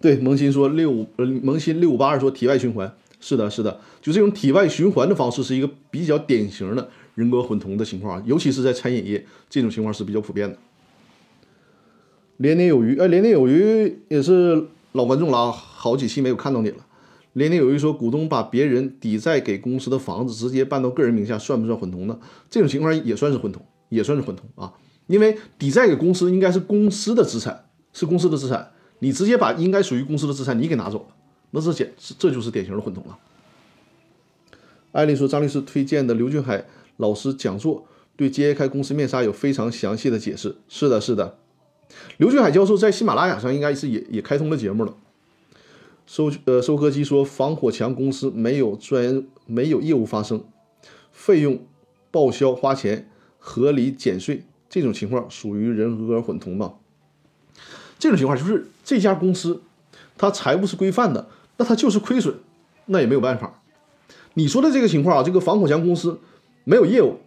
[0.00, 10.56] 对，萌新说六五呃，萌新六五八二说体外循环，是的，是的，就这种体外循环的方式是一个比较典型的人格混同的情况，尤其是在餐饮业，这种情况是比较普遍的。
[12.38, 16.78] 连年有余，哎，连年有余也是老观众了啊，好几期没有看到你了。
[17.34, 22.18] 连年有余说，股东把别人抵债给公司的房子直接办到个人名下，算不算混同呢？
[22.48, 24.72] 这种情况也算是混同，也算是混同啊，
[25.08, 28.72] 因为抵债给公司应该是公司的资产，是公司的资产。
[29.00, 31.06] 你直接把应该属于公司的资产你给拿走了，
[31.50, 33.18] 那这简这就是典型的混同了。
[34.92, 36.64] 艾丽说，张律师推荐的刘俊海
[36.96, 37.86] 老师讲座
[38.16, 40.56] 对揭开公司面纱有非常详细的解释。
[40.68, 41.38] 是的，是的，
[42.18, 44.94] 刘俊海教授在喜马拉雅上应该是也也开通了节目了。
[46.06, 50.42] 收呃收割机说，防火墙公司没有专没有业务发生，
[51.12, 51.64] 费用
[52.10, 53.08] 报销花钱
[53.38, 56.74] 合理减税，这种情况属于人格混同吗？
[58.00, 59.62] 这种情况就是这家公司，
[60.16, 62.34] 它财务是规范的，那它就是亏损，
[62.86, 63.62] 那也没有办法。
[64.34, 66.18] 你说的这个情况啊，这个防火墙公司
[66.64, 67.18] 没有业务，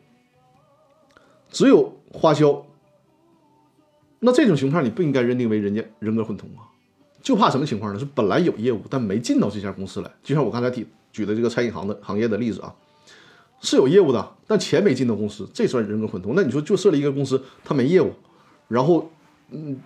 [1.52, 2.66] 只有花销，
[4.20, 6.66] 那这种情况你不应该认定为人家人格混同啊。
[7.22, 8.00] 就怕什么情况呢？
[8.00, 10.12] 是本来有业务，但没进到这家公司来。
[10.24, 12.74] 就像我刚才提举的这个餐饮行的行业的例子啊，
[13.62, 16.34] 是有业务的，但钱没进到公司，这算人格混同。
[16.36, 18.12] 那你说就设立一个公司，它没业务，
[18.68, 19.12] 然后
[19.52, 19.80] 嗯。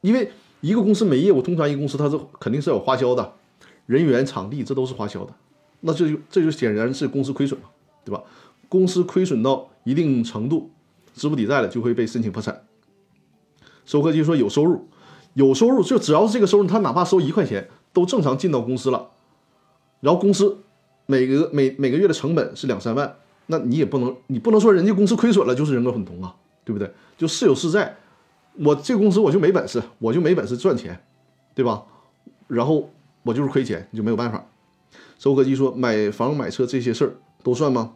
[0.00, 0.30] 因为
[0.60, 3.32] 一个公司没业务，通常一个公司它是肯定是有花销的，
[3.86, 5.32] 人员、场地这都是花销的，
[5.80, 7.68] 那这就这就显然是公司亏损嘛，
[8.04, 8.22] 对吧？
[8.68, 10.70] 公司亏损到一定程度，
[11.14, 12.62] 资不抵债了，就会被申请破产。
[13.84, 14.88] 收割机说有收入，
[15.34, 19.10] 有收入就只要是这个收入，他哪怕收一块钱都正常进到公司了，
[20.00, 20.58] 然后公司
[21.06, 26.90] 每个每每个月的成本是两三万，那你也不能你不能说人家公司亏损了就是人格混同啊，对不对？
[27.16, 27.96] 就是有是债。
[28.58, 31.04] 我这个公司我就没本事，我就没本事赚钱，
[31.54, 31.84] 对吧？
[32.48, 32.90] 然后
[33.22, 34.46] 我就是亏钱，你就没有办法。
[35.18, 37.94] 收割机说买房买车这些事儿都算吗？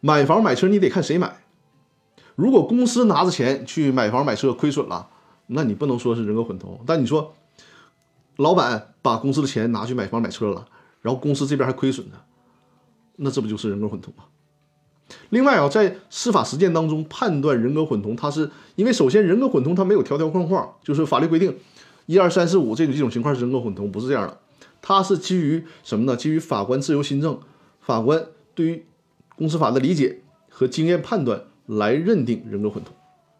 [0.00, 1.36] 买房买车你得看谁买。
[2.34, 5.08] 如果公司拿着钱去买房买车亏损了，
[5.48, 6.80] 那你不能说是人格混同。
[6.86, 7.34] 但你说
[8.36, 10.66] 老板把公司的钱拿去买房买车了，
[11.00, 12.16] 然后公司这边还亏损呢，
[13.16, 14.24] 那这不就是人格混同吗？
[15.30, 21.56] 另外啊，在司法实践当中判断人格混同，它是因为首先人格混同它没有条条框框，就是法律规定
[22.06, 24.38] 一二三四五这种这种情况是人格混同，不是这样的，
[24.80, 26.16] 它是基于什么呢？
[26.16, 27.38] 基于法官自由心证，
[27.80, 28.84] 法官对于
[29.36, 30.20] 公司法的理解
[30.50, 32.94] 和经验判断来认定人格混同，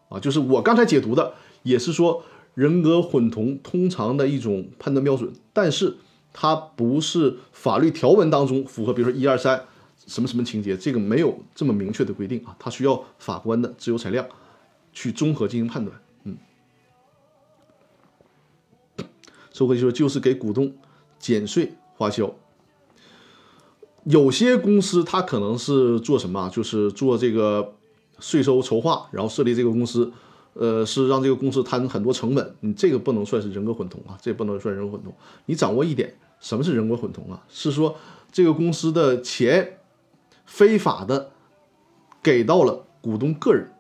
[0.09, 5.97] 啊，就是我刚才解读的，也是说人格混同通常的一种判断标准，但是
[6.33, 9.65] 它不是法律条文当中符合，比如说一二三。
[10.07, 10.77] 什么什么情节？
[10.77, 14.27] 这个没有这么明确的规定啊，它需要法官的自由裁量
[14.93, 15.97] 去综合进行判断。
[16.25, 16.37] 嗯，
[19.53, 20.75] 收回就说就是给股东
[21.19, 22.35] 减税花销。
[24.05, 26.51] 有些公司它可能是做什么？
[26.51, 27.75] 就是做这个
[28.19, 30.13] 税收筹划，然后设立这个公司，
[30.55, 32.57] 呃，是让这个公司摊很多成本。
[32.61, 35.15] 你这个不能算是人格混同啊，这不能算人格混同。
[35.47, 37.45] 你掌握一点，什么是人格混同啊？
[37.49, 37.97] 是说
[38.33, 39.79] 这个公司的钱。
[40.53, 41.31] 非法的
[42.23, 43.73] 给到了股东个人，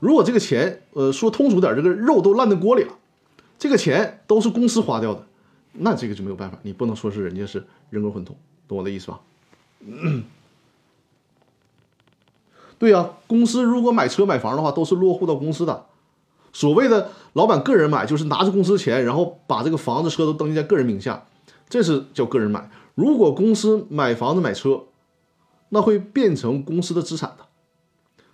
[0.00, 2.94] 如果这个钱，呃，说通俗点，这个肉都烂在锅里了，
[3.58, 5.26] 这个钱都是公司花掉的，
[5.72, 8.34] 那这个就没有办法，你不能说是人家是人格混同，
[8.66, 9.20] 懂我的意思吧？
[12.78, 15.84] 对呀，公司如果买车买房的话，都是落户到公司的。
[16.54, 21.26] 所谓的老板个人买，就是拿着公司钱，然后把这个房子车都登记在个人名下，
[21.68, 22.70] 这是叫个人买。
[22.94, 24.84] 如果公司买房子买车，
[25.74, 27.46] 那会变成公司的资产的，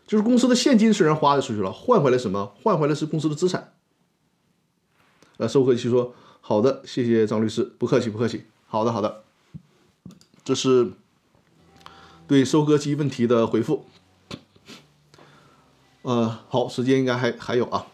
[0.09, 2.53] 就是公司的现金虽然花的出去了，换回来什么？
[2.61, 3.75] 换回来是公司的资产。
[5.37, 8.47] 呃，收割机说好的，谢谢张律师，不客气不客气。
[8.67, 9.23] 好的好的，
[10.43, 10.91] 这是
[12.27, 13.85] 对收割机问题的回复。
[16.03, 17.87] 呃，好，时间应该还还有啊。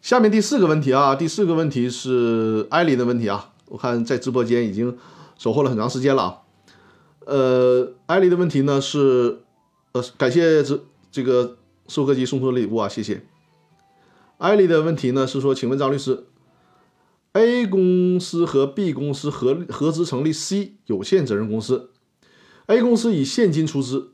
[0.00, 4.96] 下面第四个问题啊，第四个问题是艾琳的问题啊，我看在直播间已经
[5.36, 6.41] 守候了很长时间了啊。
[7.26, 9.42] 呃，艾丽的问题呢是，
[9.92, 11.58] 呃，感谢这这个
[11.88, 13.24] 收割机送出的礼物啊，谢谢。
[14.38, 16.26] 艾丽的问题呢是说，请问张律师
[17.32, 21.90] ，A 公司和 B 公司合合资成立 C 有限责任公司
[22.66, 24.12] A 公司以现金出资，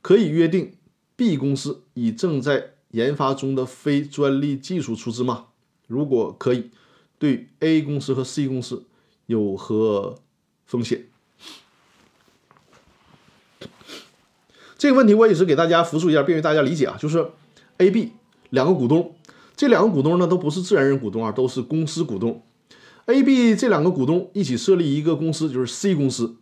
[0.00, 0.74] 可以约定
[1.16, 5.46] B 公司以正在研发中的非专利技术出资吗？
[5.86, 6.70] 如果可以，
[7.18, 8.84] 对 A 公司和 C 公司
[9.26, 10.16] 有何
[10.64, 11.08] 风险？
[14.80, 16.96] 这个问题我也是给大家复述一下，便于大家理解啊。
[16.98, 17.32] 就是
[17.76, 18.12] A、B
[18.48, 19.14] 两个股东，
[19.54, 22.42] 这两个股东呢都不是自然人股东啊，都是公司股东。
[23.04, 26.36] A、B 这两个股东一起设立一个公司，就是 C 公司。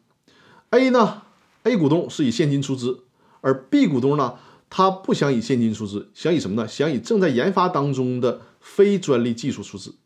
[0.71, 1.23] A 呢
[1.65, 3.01] ，A 股东是以现金出资，
[3.41, 4.35] 而 B 股东呢，
[4.71, 6.69] 他不想以现金出资，想以什么呢？
[6.69, 9.97] 想以正在研发当中的非专利技术出资。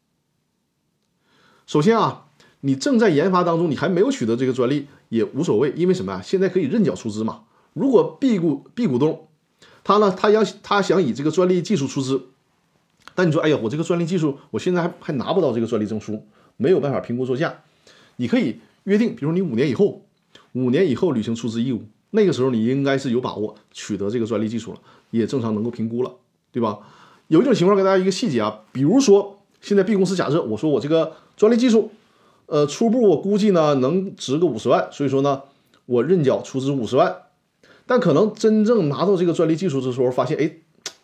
[1.67, 2.29] 首先啊，
[2.63, 6.23] 你正在研发当中，你还没有取得这个专利也无所谓，因为什么啊？
[6.25, 7.43] 现在可以认缴出资嘛。
[7.73, 9.27] 如果 B 股 B 股东，
[9.85, 12.23] 他呢，他要他想以这个专利技术出资，
[13.15, 16.25] 但你说，哎呀，我这个专利技术，我现在还还拿不到这个专利证书，
[16.57, 17.63] 没有办法评估作价。
[18.17, 20.03] 你可以约定，比如你五年以后，
[20.53, 24.79] 五年以后履行出资义务，那个时候你应该是有把握取得这个专利技术了，
[25.11, 26.13] 也正常能够评估了，
[26.53, 26.79] 对吧？
[27.29, 31.91] 有一种情况给大家一个细节啊，比如说现在 B 公司假设我说我这个专利技术，
[32.47, 35.43] 呃，初步我估计呢能值个五十万，所以说呢，
[35.87, 37.17] 我认缴出资五十万。
[37.93, 40.51] 但可能真正拿到这个专利技术的时候，发现哎，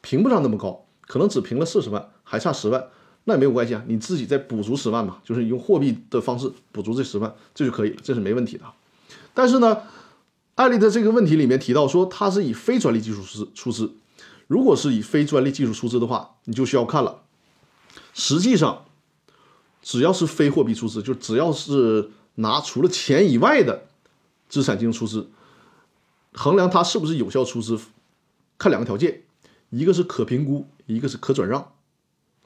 [0.00, 2.82] 评不上那么高，可能只评了四十万，还差十万，
[3.24, 8.64] 那也没有关系啊，你自己再补足十万嘛，就是用货币的方式补足这十万，这就可以了，这是没问题的。
[9.34, 9.82] 但是呢，
[10.54, 13.92] 案例的这个问题里面提到说，它是以非专利技术出出资，
[14.46, 17.18] 如果是以非专利技术出资的话，你就需要看了。
[18.14, 18.86] 实际上，
[19.82, 23.82] 只要是非货币出资，就只要是拿除了钱以外的
[24.48, 25.28] 资产进行出资。
[26.40, 27.76] 衡量它是不是有效出资，
[28.58, 29.22] 看两个条件，
[29.70, 31.72] 一个是可评估，一个是可转让。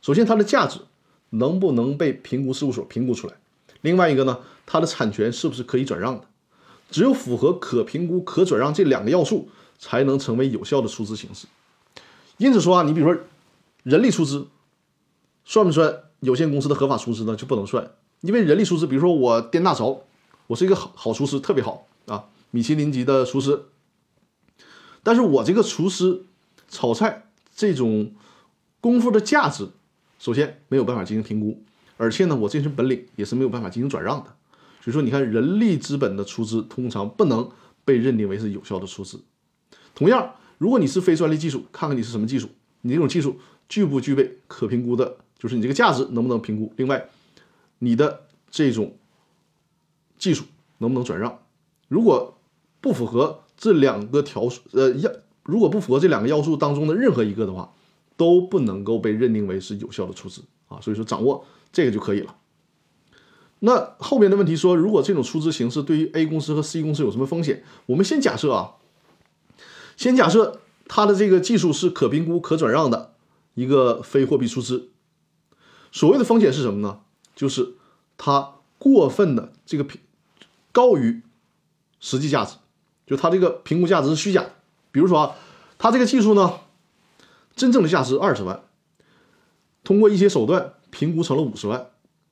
[0.00, 0.80] 首先，它的价值
[1.28, 3.34] 能不能被评估事务所评估出来？
[3.82, 6.24] 另外一个呢，它的产权是不是可以转让的？
[6.90, 11.46] 只有符合可评估、可转让这两个要素，才能成为有效的出资形式。
[12.38, 13.22] 因此说啊，你比如说
[13.82, 14.46] 人力出资，
[15.44, 17.36] 算不算有限公司的合法出资呢？
[17.36, 17.90] 就不能算，
[18.22, 20.00] 因为人力出资，比如说我颠大勺，
[20.46, 23.64] 我是一个好好厨师，特别好啊，米其林级的厨师。
[25.02, 26.24] 但是我这个厨师
[26.68, 27.24] 炒菜
[27.54, 28.12] 这种
[28.80, 29.68] 功夫的价值，
[30.18, 31.62] 首先没有办法进行评估，
[31.96, 34.34] 而且呢，我这身本领也是没有办法进行转让的。
[34.80, 37.50] 所以说，你看人力资本的出资通常不能
[37.84, 39.20] 被认定为是有效的出资。
[39.94, 42.48] 同样，如果你是非专利技术，看看你是什么技术，
[42.82, 43.38] 你这种技术
[43.68, 46.72] 具不具备可评估的，就是你这个价值能不能评估？
[46.76, 47.08] 另外，
[47.80, 48.96] 你的这种
[50.16, 50.44] 技术
[50.78, 51.40] 能不能转让？
[51.88, 52.38] 如果
[52.80, 53.41] 不符合。
[53.62, 55.08] 这两个条数，呃，要
[55.44, 57.72] 如果不符合这两个要素当中的任何一个的话，
[58.16, 60.80] 都不能够被认定为是有效的出资啊。
[60.80, 62.34] 所以说，掌握这个就可以了。
[63.60, 67.62] 那后面的问题说，如果这种出资形式对于 A 公司和 C 公司有什么风险？
[67.86, 68.72] 我们先假设啊，
[69.96, 73.14] 先假设它的这个技术是可评估、可转让的
[73.54, 74.88] 一个非货币出资。
[75.92, 77.02] 所谓的风险是什么呢？
[77.36, 77.74] 就是
[78.18, 79.86] 它过分的这个
[80.72, 81.22] 高于
[82.00, 82.56] 实际价值。
[83.06, 84.46] 就它这个评估价值是虚假，
[84.90, 85.36] 比如说啊，
[85.76, 86.60] 它这个技术呢，
[87.56, 88.62] 真正的价值二十万，
[89.82, 91.88] 通过一些手段评估成了五十万，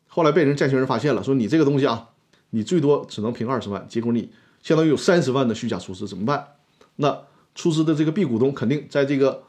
[0.06, 2.10] 后来被人债权人发现了，说你这个东西啊，
[2.50, 4.30] 你最多只能评二十万，结果你
[4.62, 6.46] 相当于有三十万的虚假出资，怎么办？
[6.96, 7.22] 那
[7.54, 9.42] 出资的这个 B 股东肯定在这个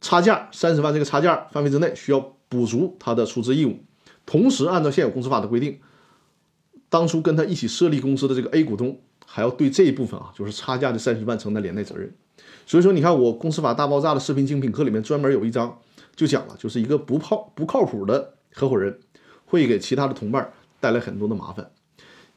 [0.00, 3.80] 差价三十万这个差价范围之内，需要补足他的出资义务，
[4.24, 5.80] 同时按照现有公司法的规定，
[6.88, 9.00] 当初跟他一起设立公司的这个 A 股东。
[9.26, 12.10] 还要对这一部分啊，就是差价的三十万承担连带责任。
[12.64, 15.78] 所以说，你看我公司法大爆炸的视频精品课里面专门有一章
[16.16, 18.98] 就讲了，就是一个不靠不靠谱的合伙人
[19.44, 21.70] 会给其他的同伴带来很多的麻烦。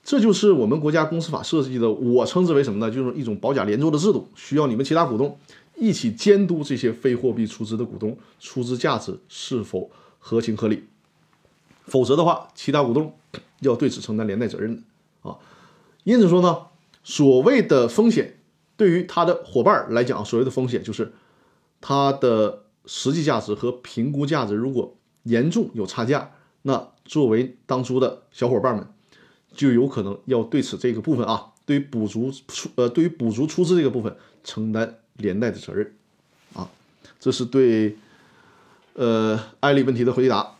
[0.03, 2.93] 这就是我们国家公司法设计的，我称之为什么呢？
[2.93, 5.37] 就是一种保甲连坐的制度，需要你们其他股东
[5.75, 10.83] 一起监督这些非货币出资的股东出资价值是否合情合理，
[11.85, 13.13] 否则的话，其他股东
[13.61, 15.37] 要对此承担连带责任的啊。
[16.03, 16.68] 因此说呢。
[17.09, 18.37] 所谓的风险，
[18.77, 21.11] 对于他的伙伴来讲，所谓的风险就是
[21.81, 28.87] 它的实际价值和评估价值如果严重有差价，那作为当初的小伙伴们，
[29.55, 35.95] 就有可能要对此这个部分啊，对于补足出呃，对于补足出资这个部分承担连带的责任
[36.53, 36.69] 啊。
[37.19, 37.97] 这是对
[38.93, 40.57] 呃案例问题的回答。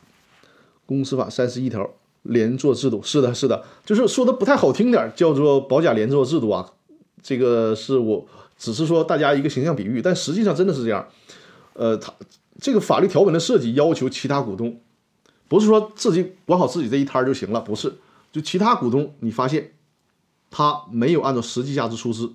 [0.87, 1.93] 公司法三十一条。
[2.23, 6.73] 连坐制度是的，是的，就是说的不太好听点，叫做保甲连坐制度啊。
[7.21, 8.25] 这个是我
[8.57, 11.07] 只是说大家一个形象比喻，但实际上真的是这样。
[11.73, 12.13] 呃，他
[12.59, 14.79] 这个法律条文的设计要求其他股东，
[15.47, 17.95] 不是说自己管好自己这一摊就行了，不是。
[18.31, 19.71] 就其他股东，你发现
[20.51, 22.31] 他没有按照实际价值出资。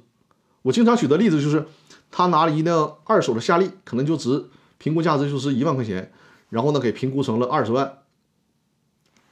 [0.62, 1.66] 我经常举的例子就是，
[2.10, 4.46] 他拿了一辆二手的夏利，可能就值
[4.78, 6.12] 评估价值就是一万块钱，
[6.50, 7.98] 然后呢给评估成了二十万。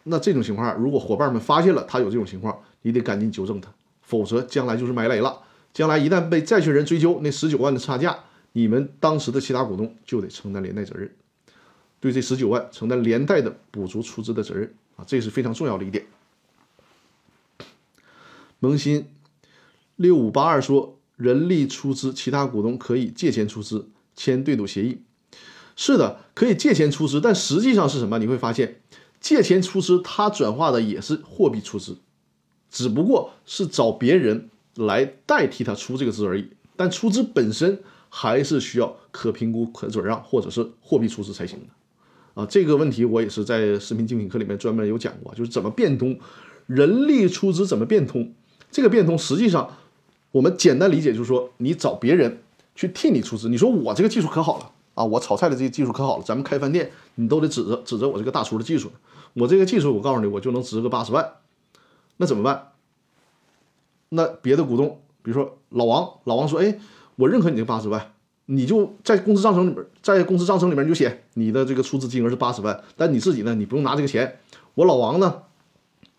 [0.04, 3.72] 那这种情况，如果伙伴们发现了他有这种情况，你得赶紧纠正他，
[4.02, 5.40] 否则将来就是埋雷了。
[5.72, 8.18] 将来一旦被债权人追究那十九万的差价，
[8.52, 11.10] 你们当时的其他股东就得承担连带责任，
[11.98, 16.04] 对这十九万承担连带的补足出资的责任啊，这是非常重要的一点。
[18.58, 19.08] 萌新
[19.96, 25.00] 六五八二说，人力出资，其他股东可以借钱出资，签对赌协议。
[25.74, 28.18] 是的，可以借钱出资，但实际上是什么？
[28.18, 28.80] 你会发现。
[29.22, 31.96] 借钱出资，它转化的也是货币出资，
[32.70, 36.48] 只不过是找别人来代替他出这个资而已。
[36.76, 42.42] 但出资本身还是需要可评估、可转让或者是货币出资才行的。
[42.42, 46.18] 啊，这个问题我也是在视频精品课里面专门有讲过，就是怎么变通，
[46.66, 48.32] 人力出资怎么变通。
[48.70, 49.76] 这个变通实际上
[50.32, 52.40] 我们简单理解就是说，你找别人
[52.74, 53.48] 去替你出资。
[53.48, 58.90] 你说我这个技术可好了啊，我炒菜的这个技术可好了，咱们开饭店你都得指着指着我这个大厨的技术。
[59.34, 61.34] 我这个技术，我告诉你，我就能值个八十万，
[62.18, 62.68] 那怎么办？
[64.10, 66.78] 那别的股东，比如说老王，老王说：“哎，
[67.16, 68.12] 我认可你这八十万，
[68.44, 74.38] 你就在公司章程里边，在公司章程里面就写你的这个出资金额是八十万，但你自己呢，你不用拿这个钱，
[74.74, 75.44] 我老王呢，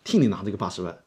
[0.02, 0.98] 替你拿这个八十万。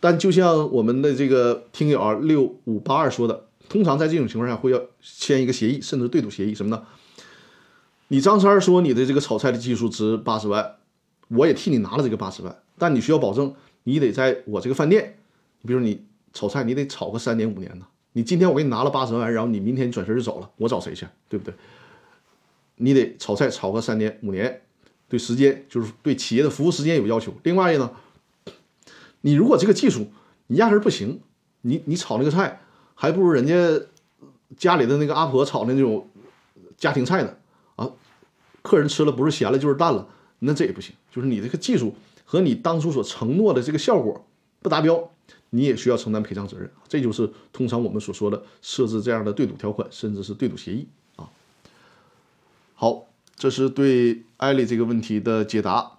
[0.00, 6.82] 但就像我们的这个听友啊六五八二说的，通常在这种情况下会要签一个协议，甚至对赌协议什么呢？
[8.08, 10.76] 你张三说你的这个炒菜的技术值八十万。”
[11.30, 13.54] 我也替你拿了这个八十万，但你需要保证，
[13.84, 15.16] 你得在我这个饭店，
[15.66, 17.86] 比如你炒菜，你得炒个三年五年呢。
[18.12, 21.06] 你今天我给你拿了八十万，然后你明天转身就走了，我找谁去？
[21.28, 21.54] 对不对？
[22.76, 24.62] 你得炒菜炒个三年五年，
[25.08, 27.32] 对时间就是对企业的服务时间有要求。
[27.44, 27.92] 另外呢，
[29.20, 30.08] 你如果这个技术
[30.48, 31.20] 你压根不行，
[31.60, 32.60] 你你炒那个菜
[32.96, 33.54] 还不如人家
[34.56, 36.08] 家里的那个阿婆炒的那种
[36.76, 37.36] 家庭菜呢
[37.76, 37.92] 啊，
[38.62, 40.08] 客人吃了不是咸了就是淡了。
[40.42, 44.26] 那这也不行，就是你这个技术和你当初所承诺的这个效果
[44.62, 45.10] 不达标，
[45.50, 46.70] 你也需要承担赔偿责任。
[46.88, 50.86] 这就是通常我们所说的设置这样的对赌条款，甚至是对赌协议
[51.16, 51.28] 啊。
[52.74, 55.98] 好，这是对艾丽这个问题的解答。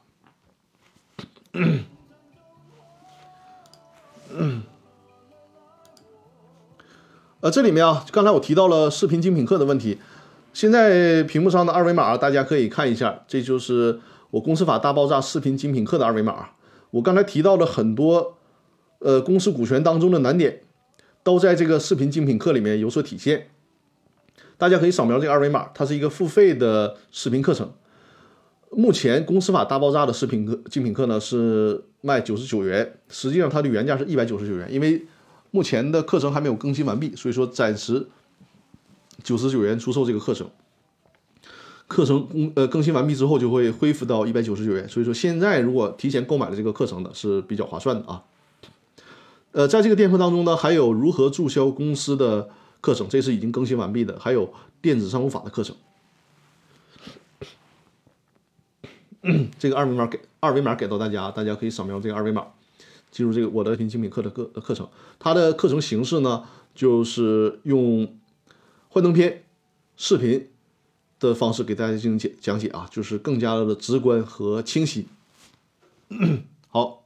[7.42, 10.00] 呃，这里面啊，刚才我提到了视频精品课的问题，
[10.52, 14.00] 现在屏幕上的二维码大家可以看一下，这就是。
[14.32, 16.51] 我公司法大爆炸视频精品课的二维码，
[16.91, 18.38] 我刚才提到了很多，
[18.99, 20.61] 呃，公司股权当中的难点，
[21.21, 23.49] 都在这个视频精品课里面有所体现。
[24.57, 27.71] 大家可以扫描这个二维码，它是一个付费的视频课程。
[28.69, 35.05] 目前公司法大爆炸的视频课精品课呢是卖九十九元，实际上它的原价是一百九十九元，因为
[35.49, 38.07] 目前的课程还没有更新完毕，所以说暂时
[39.21, 40.49] 九十九元出售这个课程。
[41.92, 48.24] 课程更呃更新完毕之后就会恢复到一百九十九元，所以说现在如果提前购买了这个课程的是比较划算的啊。
[49.52, 52.48] 呃，在这个店铺当中呢，还有如何注销公司的
[52.80, 55.76] 课程，这是已经更新完毕的，还有电子商务法的课程。
[59.60, 62.48] 这个二维码给二维码给到大家，大家可以扫描这个二维码，
[63.12, 64.88] 进入这个我的精品课的课课程。
[65.20, 68.18] 它的课程形式呢，就是用
[68.88, 69.44] 幻灯片
[69.98, 70.48] 视频。
[71.30, 75.07] 的方式给大家进行讲讲解啊，就是更加的直观和清晰。
[76.67, 77.05] 好，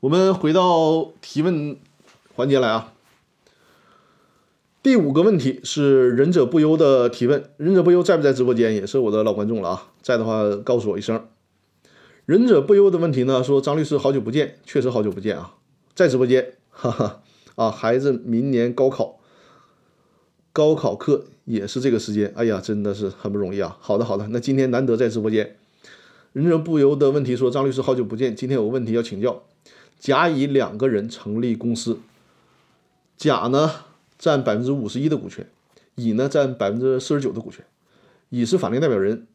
[0.00, 1.76] 我们回到提问
[2.34, 2.94] 环节来啊。
[4.80, 8.72] 第五个问题是忍者不忧的提问，忍者不忧在不在直播间？
[8.74, 11.26] 也是我的老观众了啊，在的话告诉我一声。
[12.24, 15.56] 忍者不忧的问题呢，说张律师好久不见，确实好久不见啊，
[15.94, 17.20] 在直播间，哈哈
[17.56, 19.18] 啊，孩子明年高考，
[20.52, 21.26] 高考课。
[21.48, 23.74] 也是这个时间，哎呀，真的是很不容易啊。
[23.80, 25.56] 好的，好的，那今天难得在直播间，
[26.34, 29.42] 忍者不由的问题说：“张律师，好久不见，今天有个问题要请教。
[29.98, 32.00] 甲、乙两个人成立公司，
[33.16, 33.72] 甲呢
[34.18, 35.46] 占百分之五十一的股权，
[35.94, 37.64] 乙呢占百分之四十九的股权。
[38.28, 39.26] 乙是法定代表人，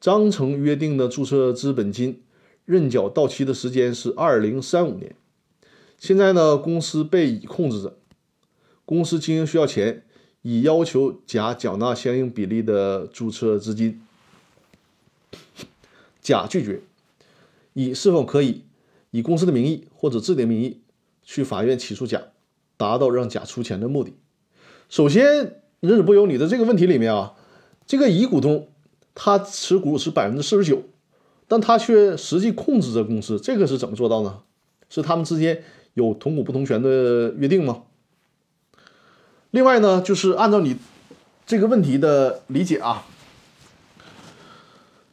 [0.00, 2.20] 章程约定的注册资本金
[2.64, 5.14] 认缴到期的时间是二零三五年。
[5.96, 7.96] 现在呢，公司被乙控制着，
[8.84, 10.02] 公司经营需要钱。”
[10.42, 14.00] 乙要求甲缴纳相应比例的注册资金，
[16.20, 16.80] 甲拒绝。
[17.74, 18.64] 乙是否可以
[19.12, 20.80] 以公司的名义或者自己的名义
[21.22, 22.20] 去法院起诉甲，
[22.76, 24.12] 达到让甲出钱的目的？
[24.88, 27.34] 首先，人子不由你的这个问题里面啊，
[27.86, 28.68] 这个乙股东
[29.14, 30.82] 他持股是百分之四十九，
[31.46, 34.42] 但他却实际控制着公司，这个是怎么做到呢？
[34.90, 35.62] 是他们之间
[35.94, 37.84] 有同股不同权的约定吗？
[39.52, 40.78] 另外呢，就是按照你
[41.44, 43.06] 这个问题的理解啊，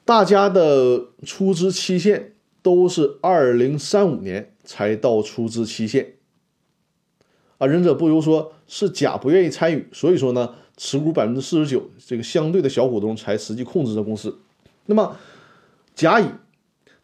[0.06, 6.14] 大家的出资期限都是二零三五年才到出资期限
[7.58, 7.68] 啊。
[7.68, 14.40] 忍者不由说是甲不愿意参与，所以说呢，持股百分之四十九这个相对的小股东才实际控制着公司。
[14.86, 15.18] 那么，
[15.94, 16.30] 甲乙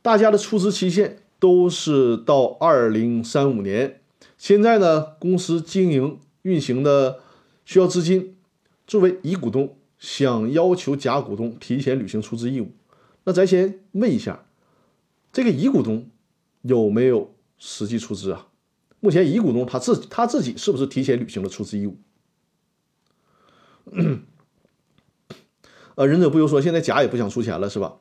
[0.01, 3.99] 大家的出资期限都是到二零三五年。
[4.37, 7.19] 现在呢，公司经营运行的
[7.65, 8.37] 需要资金，
[8.87, 12.71] 作为乙股东想要求甲股东提前履行出资义务，
[13.23, 14.45] 那咱先问一下，
[15.33, 16.09] 这个乙股东
[16.61, 18.47] 有没有实际出资啊？
[18.99, 21.97] 目前乙股东他自他自己是不是提前履行了出资义务？
[25.95, 27.97] 呃，忍者不由说，现在甲也不想出钱了，是吧？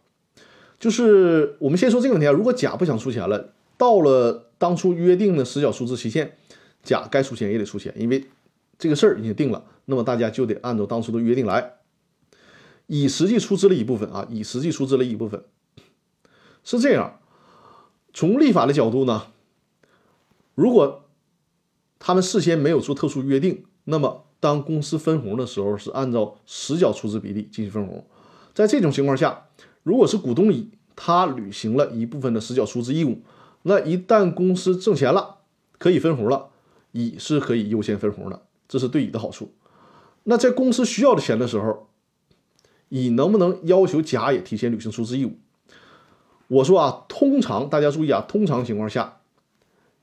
[0.78, 6.36] 就是我们先说这个问题啊，如果甲不想出钱了，到了当初约定的实缴出资期限，
[6.82, 8.24] 甲该出钱也得出钱，因为
[8.78, 11.74] 这个事儿已经定了，那么大家就得按照当初的约定来。
[12.86, 15.44] 乙实际出资了一部分啊，乙实际出资了一部分，
[16.62, 17.18] 是这样。
[18.12, 19.28] 从立法的角度呢，
[20.54, 21.04] 如果
[21.98, 28.06] 他们事先没有做特殊约定，那么当公司分红的时候是按照实缴出资比例进行分红。
[28.52, 29.46] 在这种情况下，
[29.82, 33.22] 如果是股东乙，他履行了一部分的实缴出资义务，
[33.62, 35.38] 那一旦公司挣钱了，
[35.78, 36.50] 可以分红了，
[36.92, 38.42] 乙是可以优先分红的，
[38.74, 39.54] 这是对乙的好处。
[40.24, 41.88] 那在公司需要的钱的时候，
[42.88, 45.38] 乙能不能要求甲也提前履行出资义务？
[46.48, 49.20] 我说啊，通常大家注意啊，通常情况下，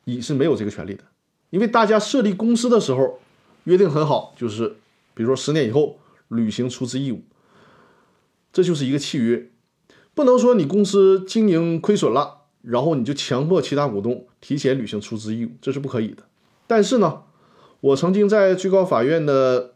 [0.06, 1.04] 乙是没有这个权利的，
[1.50, 3.20] 因为大家设立公司的时候
[3.66, 4.78] 约定很好，就是
[5.14, 6.00] 比如说十年以后
[6.30, 7.24] 履行出资义务，
[8.54, 9.50] 这就是一个契约。
[10.14, 16.24] 不能说你公司经营亏损了，然后你就强迫其他股东提前履行出资义务，这是不可以的。
[16.68, 17.24] 但是呢，
[17.82, 19.74] 我曾经在最高法院的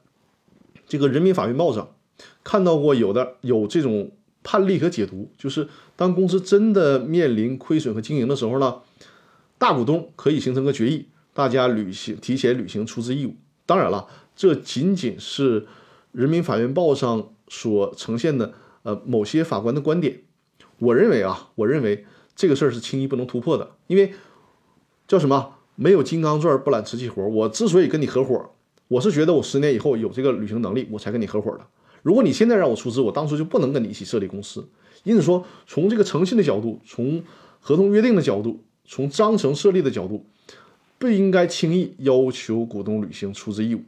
[0.88, 1.96] 这个《人民法院报》上
[2.44, 4.12] 看到过有的有这种
[4.44, 8.82] 判例和解读，就是当公司真的面临亏损和经营的时候呢，
[9.58, 13.36] 大股东可以形成个决议，大家履行提前履行出资义务。
[13.66, 15.62] 当然了，这仅仅是
[16.12, 18.54] 《人民法院报》上所呈现的
[18.84, 20.22] 呃某些法官的观点。
[20.78, 24.14] 我认为啊，我认为这个事儿是轻易不能突破的，因为
[25.08, 25.55] 叫什么？
[25.76, 27.28] 没有金刚钻不揽瓷器活。
[27.28, 28.50] 我之所以跟你合伙，
[28.88, 31.66] 我是觉得我十年以后有这个履行能力，我才跟你合伙的。
[32.02, 34.68] 如果你现在让我出资，我当初就不能跟你一起设立公司。
[35.04, 37.24] 因此说，从这个诚信的角度，从
[37.60, 40.26] 合同约定的角度，从章程设立的角度，
[40.98, 43.84] 不应该轻易要求股东履行出资义务。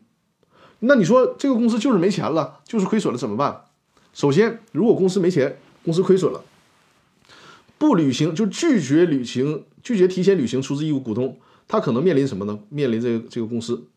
[0.80, 3.62] 那你说这个公司就是没钱了，就是亏损了怎么办？
[4.14, 6.44] 首先，如果公司没钱，公司亏损了。
[7.78, 11.38] 不履行就拒绝履行，拒绝提前履行出资义务，股东
[11.68, 12.60] 他可能面临什么呢？
[12.70, 13.88] 面临这个这个公司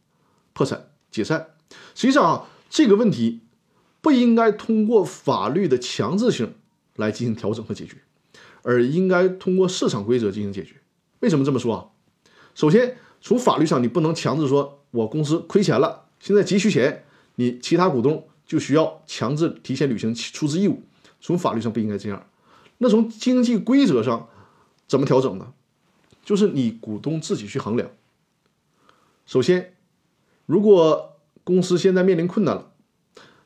[0.53, 1.55] 破产解散。
[1.95, 3.41] 实际上啊，这个问题
[4.01, 6.55] 不应该通过法律的强制性
[6.97, 7.99] 来进行调整和解决，
[8.63, 10.75] 而应该通过市场规则进行解决。
[11.21, 11.87] 为什么这么说啊？
[12.55, 17.05] 首先，从法律上你不能强制说，我公司亏钱了，现在急需钱，
[17.37, 20.83] 你其他股东就需要强制提前履行出资义务。
[21.21, 22.27] 从法律上不应该这样。
[22.79, 24.29] 那从经济规则上
[24.89, 25.53] 怎么调整呢？
[26.25, 27.91] 就是你股东自己去衡量。
[29.27, 29.75] 首先，
[30.47, 32.73] 如果公司现在面临困难了，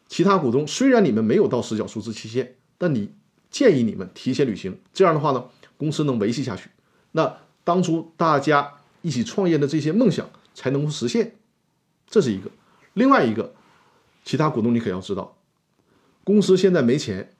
[0.08, 3.12] 其他股东虽然你们没有到实缴出资期限，但你
[3.50, 5.44] 建议你们提前履行，这样的话呢，
[5.76, 6.70] 公司能维系下去。
[7.12, 11.36] 那当初大家一起创业的这些梦想才能够实现，
[12.06, 12.50] 这是一个。
[12.94, 13.54] 另外一个，
[14.24, 15.36] 其他股东你可要知道，
[16.22, 17.33] 公司现在没钱。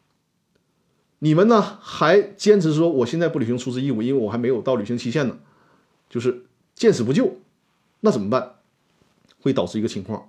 [1.25, 5.39] 你们呢还坚持说我现在不履行出资义务，因为我还没有到履行期限呢，
[6.11, 6.45] 就是
[6.75, 7.39] 见死不救，
[8.01, 8.57] 那怎么办？
[9.41, 10.29] 会导致一个情况，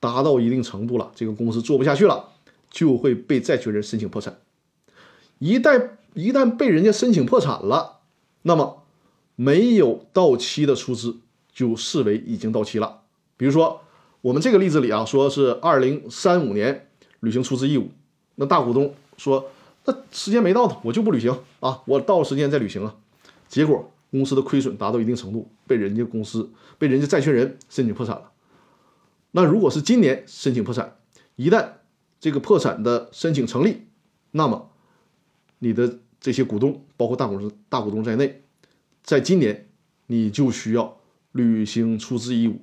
[0.00, 2.30] 达到一定程度了，这个公司做不下去了，
[2.70, 4.38] 就会被债权人申请破产。
[5.40, 7.98] 一旦一旦被人家申请破产了，
[8.44, 8.82] 那么
[9.36, 11.18] 没有到期的出资
[11.52, 13.02] 就视为已经到期了。
[13.36, 13.82] 比如说
[14.22, 16.88] 我们这个例子里啊，说是二零三五年
[17.20, 17.90] 履行出资义务，
[18.36, 19.50] 那大股东说。
[19.86, 21.82] 那时间没到呢，我就不履行啊！
[21.86, 22.96] 我到时间再履行啊。
[23.48, 28.32] 结果公司的亏损达到一定程度，被人家公司被人家债权人申请破产了。
[29.32, 30.96] 那如果是今年申请破产，
[31.36, 31.68] 一旦
[32.20, 33.82] 这个破产的申请成立，
[34.30, 34.70] 那么
[35.58, 38.42] 你的这些股东，包括大股东、大股东在内，
[39.02, 39.68] 在今年
[40.06, 40.98] 你就需要
[41.32, 42.62] 履行出资义务，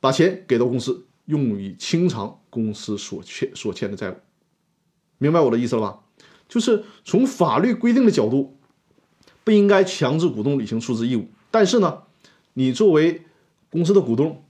[0.00, 4.16] 把钱给到公司，用于清偿公司所欠所欠的债务。
[5.18, 6.00] 明白我的意思了吧？
[6.50, 8.56] 就是从法律规定的角度，
[9.44, 11.28] 不应该强制股东履行出资义务。
[11.50, 12.02] 但是呢，
[12.54, 13.22] 你作为
[13.70, 14.42] 公司的股东，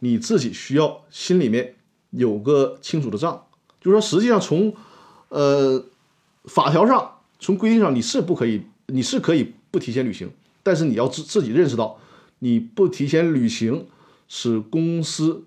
[0.00, 1.76] 你自己需要心里面
[2.10, 3.46] 有个清楚的账，
[3.80, 4.74] 就是说，实际上从
[5.28, 5.84] 呃
[6.44, 10.30] 法条上、从规定上，你是不可以，你是可以不提前履行，
[10.64, 11.98] 但是你要自自己认识到，
[12.40, 13.86] 你不提前履行，
[14.26, 15.44] 使公司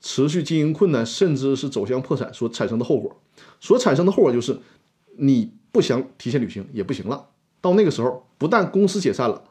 [0.00, 3.20] 持续经营困难，甚至是走向破产所产生的后果。
[3.60, 4.58] 所产生的后果就是，
[5.22, 7.28] 你不想提前履行也不行了。
[7.60, 9.44] 到那个时候，不但公司解散了，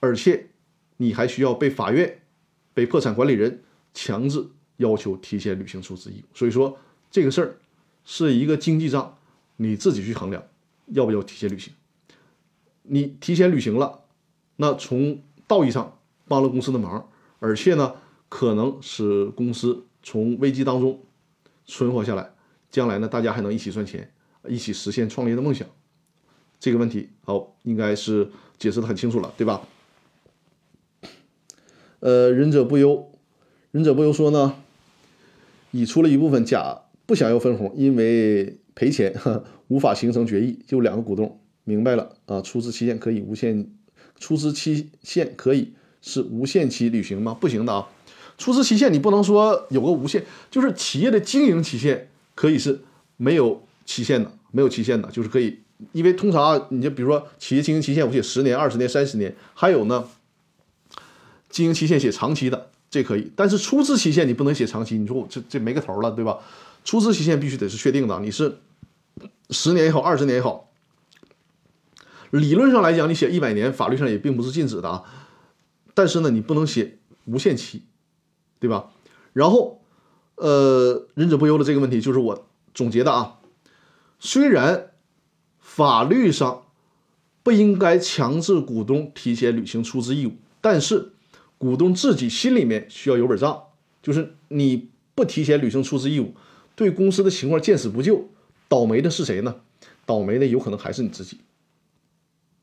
[0.00, 0.50] 而且
[0.98, 2.20] 你还需要被法院、
[2.74, 3.62] 被破产管理人
[3.94, 6.36] 强制要求提前履行出资义务。
[6.36, 6.76] 所以说，
[7.10, 7.56] 这个事儿
[8.04, 9.16] 是一个经济账，
[9.56, 10.42] 你自己去衡量
[10.88, 11.72] 要不要提前履行。
[12.82, 14.02] 你提前履行了，
[14.56, 17.94] 那从道义上帮了公司的忙，而且呢，
[18.28, 21.00] 可能使公司从危机当中
[21.64, 22.34] 存活下来。
[22.68, 24.12] 将来呢，大家还能一起赚钱，
[24.48, 25.66] 一起实现创业的梦想。
[26.58, 29.62] 这个问题好，应该是解释的很清楚了，对吧？
[32.00, 33.10] 呃，忍者不忧，
[33.70, 34.56] 忍者不忧说呢，
[35.70, 39.14] 已出了一部分甲不想要分红，因为赔钱
[39.68, 43.70] 无法形成决议，就两个股东明白了啊，出资期限可以无限，
[44.18, 47.34] 出资期限可以是无限期履行吗？
[47.34, 47.88] 不行的啊，
[48.38, 52.08] 出资期限你不能说有个无限，就是企业的经营期限。
[52.34, 52.80] 可以是
[53.18, 55.60] 没有期限的，没有期限的，就是可以，
[55.92, 60.08] 因为通常啊，你就比如说企业经营期限，我写十年、二十年、三十年，还有呢，
[61.50, 66.38] 经营期限写长期的，这可以，但是出资期限你不能写长期，你说我这这没个头了，对吧？
[66.84, 68.58] 出资期限必须得是确定的，你是
[69.50, 70.70] 十年也好，二十年也好，
[72.30, 75.02] 理论上来讲，你写一百年，法律上也并不是禁止的啊，
[75.94, 77.82] 但是呢，你不能写无限期，
[78.58, 78.90] 对吧？
[79.32, 79.78] 然后。
[80.36, 83.38] 呃，忍者不忧的这个问题就是我总结的啊。
[84.24, 84.92] 虽然
[85.58, 86.66] 法律上
[87.42, 91.10] 不应该强制股东提前履行出资义务，但是
[91.58, 93.64] 股东自己心里面需要有本账，
[94.00, 96.36] 就是你不提前履行出资义务，
[96.76, 98.28] 对公司的情况见死不救，
[98.68, 99.56] 倒霉的是谁呢？
[100.06, 101.38] 倒霉的有可能还是你自己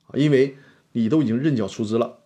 [0.07, 0.55] 啊，因为
[0.93, 2.19] 你都已经认缴出资了，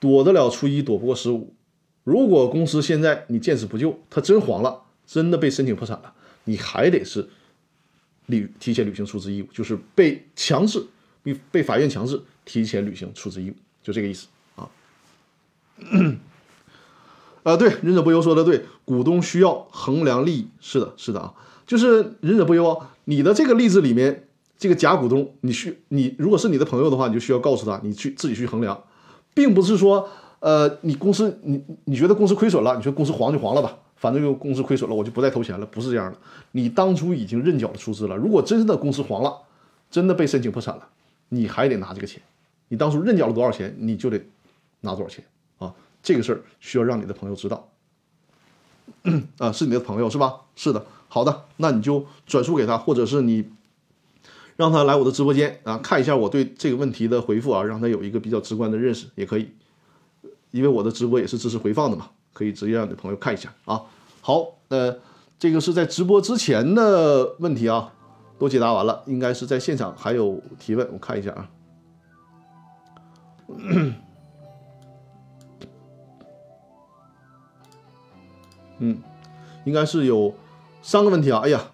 [0.00, 1.54] 躲得了初一，躲不过十五。
[2.02, 7.28] 如果公司现在你见死不救，他真黄了，真的被申请破产了，你还得是
[8.26, 10.84] 履提前履行出资义务，就是被强制
[11.22, 14.68] 被被法院强制提前履行出资义务，就这个意思啊。
[17.42, 21.34] 啊，对，忍者不忧说的对，股东需要衡量利益，是的，是的啊，
[21.66, 22.82] 就是忍者不忧。
[23.04, 28.84] 你的这个例子里面，这个假股东，你需你如果是你的朋友的话，你就需要告诉他，你去自己去衡量，
[29.34, 30.08] 并不是说。
[30.38, 32.76] 呃，你公司你你觉得公司亏损了？
[32.76, 36.18] 你说公司黄就黄了吧，反正就公司亏损了，我就不再投钱了，不是这样的。
[36.52, 39.42] 你当初已经认缴了出资了，如果真的公司黄了，
[39.90, 40.88] 真的被申请破产了，
[41.30, 42.22] 你还得拿这个钱。
[42.68, 44.20] 你当初认缴了多少钱，你就得
[44.80, 45.24] 拿多少钱
[45.58, 45.74] 啊！
[46.02, 47.68] 这个事儿需要让你的朋友知道。
[49.38, 50.40] 啊，是你的朋友是吧？
[50.54, 53.48] 是的，好的，那你就转述给他，或者是你
[54.56, 59.50] 让他来我的直播间啊，看一下我对这个问题的回复啊，让他有一个比较直观的认识也可以。
[60.50, 63.80] 因为我的直播也是支持回放的嘛，可以直接让你朋友看一下啊。
[64.20, 64.94] 好，呃，
[65.38, 67.90] 这个是在直播之前的问题啊，
[68.38, 71.48] 都解答完了，应该是在现场还有提问，我看一下啊。
[78.80, 78.98] 嗯，
[79.64, 80.34] 应该是有
[80.82, 81.40] 三个问题啊。
[81.42, 81.70] 哎呀，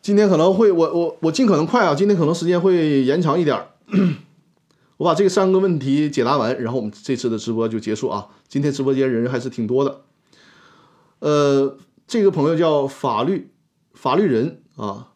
[0.00, 3.60] 今天可能会我我我尽可能快啊，今天可能时间会延长一点。
[4.98, 8.28] 我把这个三个问题解答完，然后我们这次的直播就结束啊。
[8.48, 10.02] 今天直播间人还是挺多的。
[11.20, 11.76] 呃，
[12.06, 13.50] 这个朋友叫法律
[13.94, 15.12] 法律人啊，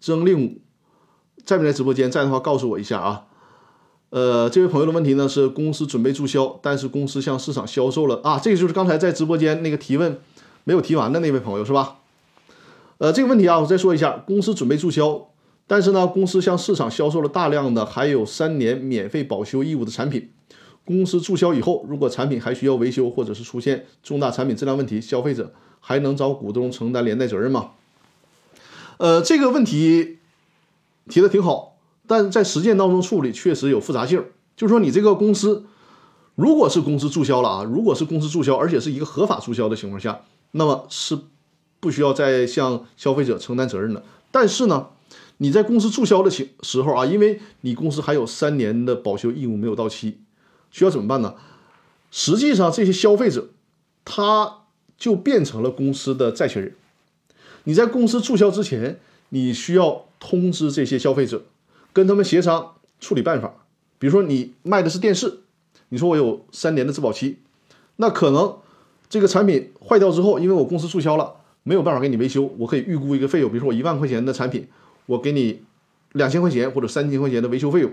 [0.00, 0.60] 曾令武，
[1.44, 2.10] 在不在直播间？
[2.10, 3.26] 在的话告诉我一下啊。
[4.08, 8.38] 呃，这位朋友的问题呢是公司准备注销，但是公司向市场销售了啊。
[8.38, 10.18] 这个就是刚才在直播间那个提问
[10.64, 11.98] 没有提完的那位朋友是吧？
[12.96, 15.28] 呃，这个问题啊，我再说一下，公司准备注销。
[15.68, 20.30] 但是呢，公司向市场销售了大量的还有三年免费保修义务的产品。
[20.84, 27.72] 公司注销以后，如果产品还需要维修，或者是出现重大产品质量问题，消费者还能找股东承担连带责任吗？
[28.96, 30.16] 呃，这个问题
[31.06, 34.24] 提的挺好，但在实践当中处理确实有复杂性。
[34.56, 35.66] 就是说，你这个公司
[36.34, 41.18] 如果是公司注销了啊，如果是公司注销，而且是一个合法注销的情况下，那么是
[41.78, 44.02] 不需要再向消费者承担责任的。
[44.30, 44.86] 但是呢？
[45.38, 50.18] 你在公司注销的情时候啊，因为你公司还有三年的保修义务没有到期，
[50.70, 51.34] 需要怎么办呢？
[52.10, 53.48] 实际上，这些消费者
[54.04, 54.64] 他
[54.96, 56.74] 就变成了公司的债权人。
[57.64, 61.42] 你在公司注销之前，你需要通知这些消费者，
[61.92, 63.54] 跟他们协商处理办法。
[63.98, 65.40] 比如说，你卖的是电视，
[65.90, 67.38] 你说我有三年的质保期，
[67.96, 68.56] 那可能
[69.08, 74.66] 这个产品坏掉之后，因为我公司注销了，没有办法给你维修，我可以预估一个费用，比如说我一万块钱的产品，
[75.08, 75.62] 我给你
[76.12, 77.90] 两千块钱或者三千块钱的维修费用，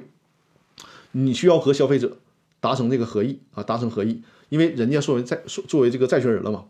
[1.14, 2.18] 你需要和消费者
[2.60, 6.66] 达成这个合意啊，达成合意，因为人家作为债作为这个债权人了嘛。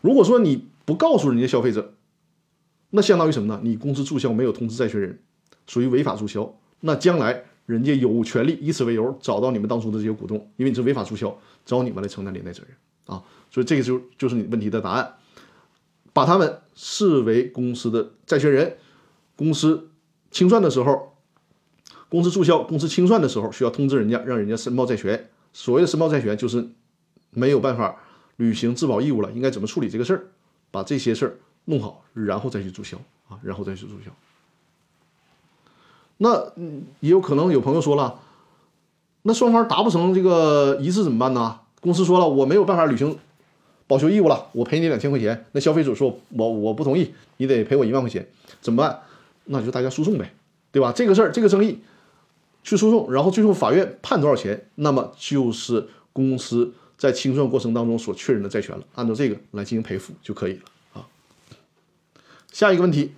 [0.00, 1.94] 如果说你不告诉人家消费者，
[2.90, 3.60] 那相当于什么呢？
[3.62, 5.20] 你公司注销没有通知债权人，
[5.68, 6.52] 属于违法注销。
[6.80, 12.76] 那将来人家有权利以此为由找到你们当初的这些股东，因为你是违法注销，找你们来承担连带责任
[13.06, 13.22] 啊。
[13.48, 15.14] 所以这个就就是你问题的答案，
[16.12, 18.76] 把他们视为公司的债权人。
[19.36, 19.90] 公司
[20.30, 21.16] 清算的时候，
[22.08, 25.28] 公司注销、公司清算的时候需要通知人家，让人家申报债权。
[25.52, 26.68] 所谓的申报债权，就是
[27.30, 27.96] 没有办法。
[28.36, 30.26] 履行质保义务了，应该怎么处理这个事儿？
[30.72, 32.96] 把这些事儿弄好，然后再去注销
[33.28, 34.10] 啊，然后再去注销。
[36.16, 36.52] 那
[36.98, 38.18] 也有可能有朋友说了，
[39.22, 41.60] 那双方达不成这个一致怎么办呢？
[41.80, 43.16] 公司说了，我没有办法履行
[43.86, 45.46] 保修义务了，我赔你两千块钱。
[45.52, 48.26] 那消费者说，我我不同意，你得赔我一万块钱，
[48.60, 49.00] 怎么办？
[49.44, 50.34] 那就大家诉讼呗，
[50.72, 50.92] 对吧？
[50.92, 51.80] 这个事儿，这个争议
[52.62, 56.72] 去诉讼，然后最后法院判多少钱，那么就是公司。
[56.96, 60.60] 在清算过程当中所确认的债权了，按照这个来进行赔付就可以了
[60.94, 61.06] 啊。
[62.52, 63.12] 下一个问题，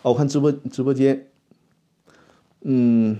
[0.00, 1.28] 哦，我看直播直播间，
[2.62, 3.18] 嗯，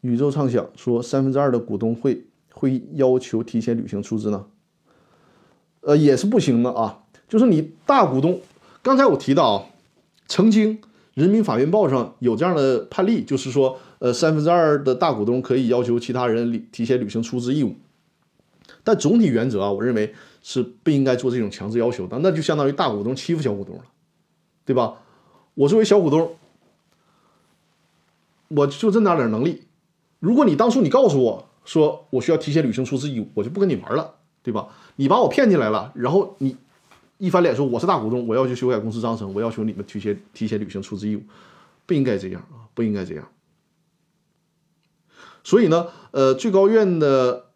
[0.00, 4.46] 宇宙畅想说三分之二的股东会会要求提前履行出资呢？
[5.82, 7.04] 呃，也是不行的啊。
[7.28, 8.40] 就是你大股东，
[8.82, 9.66] 刚才我提到啊，
[10.26, 10.80] 曾经
[11.14, 17.76] 人民法院报上有这样的判例，就是说，呃，三分之二的大股东可以要求其他人履提前履行出资义务。
[18.84, 23.82] 但总体原则啊，我认为是不应该做这种强制要求的，那就相当于大股东欺负小股东了，
[24.64, 24.94] 对吧？
[25.54, 26.36] 我作为小股东，
[28.48, 29.64] 我就这么点能力，
[30.18, 34.68] 如果你当初你告诉我说我需要提前履行出资义务，我就不跟你玩了，对吧？
[34.96, 36.56] 你把我骗进来了，然后你
[37.22, 41.22] 一翻脸说我是大股东，我要求修改公司章程，我要求你们提前提前履行出资义务，
[41.86, 43.28] 不应该这样啊，不应该这样。
[45.44, 47.46] 所以呢，呃，最高院的。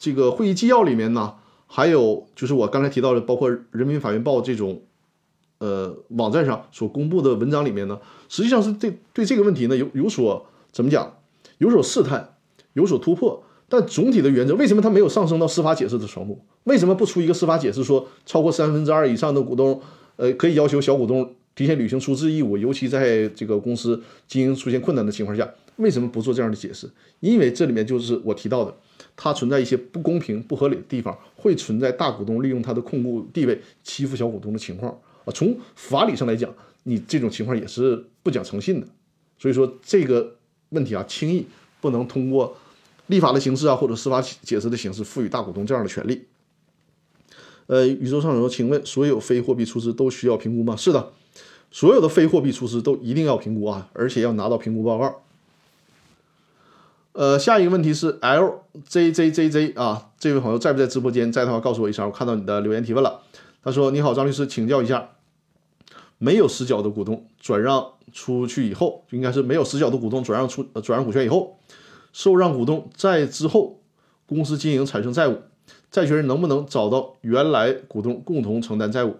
[0.00, 1.34] 这个会议纪要里面呢，
[1.66, 4.82] 还有就是我刚才提到的，包括人民法院报这种，
[5.58, 11.18] 呃，网站上所公布的文章里面呢，实际上是对对这个问题呢有有所怎么讲，
[11.58, 12.36] 有所试探，
[12.74, 13.44] 有所突破。
[13.68, 16.40] 但总体的原则，为什么它没有上升到司法解释的程度？
[16.64, 19.80] 为什么不出一个司法解释，说超过三分之二以上的股东，
[20.16, 26.88] 呃，可以要求小股东提前履行出资义务，尤其在这个公司经营出现困难的情况下，为什么不做这样的解释？
[27.20, 28.74] 因为这里面就是我提到的。
[29.20, 34.92] 它存在一些不公平、不合理的地方，会存在大股东利用他的控股地位欺负小股东的情况
[35.24, 35.26] 啊。
[35.34, 36.48] 从法理上来讲，
[36.84, 38.86] 你这种情况也是不讲诚信的。
[39.36, 40.36] 所以说这个
[40.68, 41.44] 问题啊，轻易
[41.80, 42.56] 不能通过
[43.08, 46.26] 立法的形式啊，或者司法解释的形式赋予大股东这样的权利。
[47.66, 50.74] 呃，宇宙上游，请问所有非货币出资都需要评估吗？
[50.74, 51.12] 是的，
[51.70, 55.22] 所有的非货币出资都一定要评估啊，而且要拿到评估报告。
[57.12, 61.32] 呃，下一个问题是 L J J J J 啊，这位朋友在不在直播间？
[61.32, 63.20] 在的话告诉我一声，我看到你的留言提问了。
[63.60, 65.10] 他说：“你好，张律师，请教一下，
[66.16, 71.58] 没有实缴的股东转让出去以后，就应该是没有实缴的股东转让出转让股权以后，
[72.12, 73.80] 受让股东在之后
[74.26, 75.42] 公司经营产生债务，
[75.90, 79.16] 债权人能不能找到原来股东共同承担债务？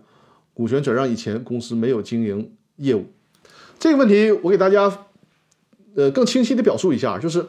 [0.55, 3.07] 股权转让以前公司没有经营业务，
[3.79, 5.07] 这个问题我给大家
[5.95, 7.47] 呃更清晰的表述一下，就是。”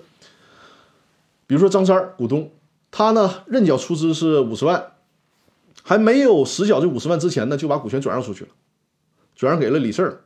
[1.49, 2.51] 比如说张三股东，
[2.91, 4.91] 他呢认缴出资是五十万，
[5.81, 8.51] 还没有实缴这五十万之前呢，就把股权转让出去了，
[9.35, 10.21] 转让给了李四儿。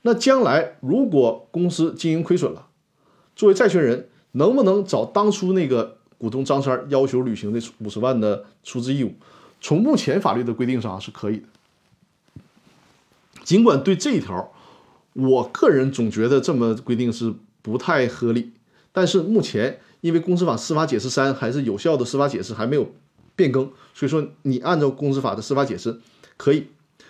[0.00, 2.68] 那将来如果公司经营亏损了，
[3.36, 9.14] 作为债权人，能不能找当初那个股东张三要求履行的五十万的出资义务？
[9.60, 12.42] 从目前法律的规定上是可以的。
[13.44, 14.52] 尽管对这一条，
[15.12, 18.52] 我个人总觉得这么规定是不太合理，
[18.92, 19.80] 但是目前。
[20.00, 22.88] 因为公司法司法解释三还是有效的司法解释还没有
[23.34, 25.98] 变更，所以说你按照公司法的司法解释
[26.36, 26.68] 可以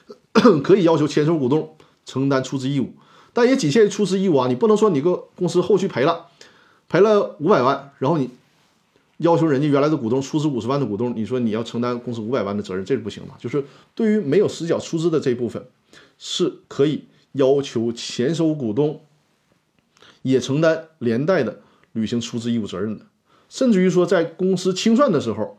[0.64, 2.94] 可以要求前手股东承担出资义务，
[3.34, 6.28] 但也仅限于出资义务啊，你不能说你个公司后续赔了
[6.88, 8.30] 赔了五百万，然后你
[9.18, 13.34] 要求人家原来的股东出资五十万的股东，你说你要承担公司五百万的责任，这是不行的。
[13.38, 13.64] 就是
[13.94, 15.64] 对于没有实缴出资的这一部分，
[16.18, 19.00] 是可以要求前手股东
[20.22, 21.60] 也承担连带的。
[21.92, 23.06] 履行出资义务责任的，
[23.48, 25.58] 甚至于说在公司清算的时候，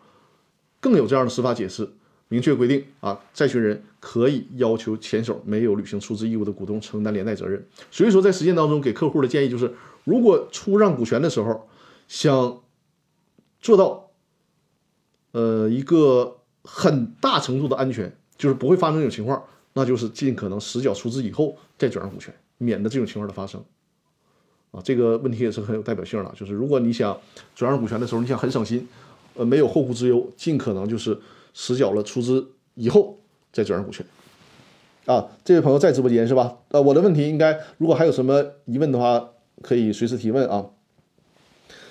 [0.79, 1.89] 更有这样的司法解释，
[2.29, 7.65] 明确规定啊，债权人可以要求前手没有履行出资义务的股东承担连带责任。
[7.91, 9.73] 所以说，在实践当中给客户的建议就是，
[10.09, 11.67] 如果出让股权的时候，
[12.07, 12.61] 想
[13.61, 14.09] 做到
[15.31, 19.43] 呃一个很大程度的安全，就是不会发生这种情况，
[19.73, 23.63] 那就是尽可能实缴出资以后再转让股权，免得这种情况的发生。
[24.71, 27.19] 啊，这个问题也是很有代表性的，就是如果你想
[27.55, 28.87] 转让股权的时候，你想很省心，
[29.35, 31.19] 呃，没有后顾之忧，尽可能就是
[31.53, 33.19] 实缴了出资以后
[33.51, 34.05] 再转让股权。
[35.05, 36.57] 啊，这位朋友在直播间是吧？
[36.67, 39.29] 呃，我的问题应该，如果还有什么疑问的话，
[39.61, 40.67] 可以随时提问啊。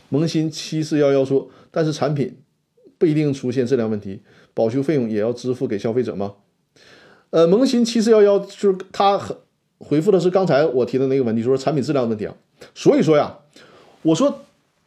[0.09, 2.39] 萌新七四幺幺说，但是产品
[2.97, 4.23] 不一定出现质量问题，
[4.55, 6.35] 保修费用也要支付给消费者吗？
[7.31, 9.21] 呃，萌新七四幺幺就是他
[9.79, 12.35] 回复的是刚才我提的那个问题，说产品质量问题啊。
[12.75, 13.39] 所以说呀，
[14.03, 14.41] 我说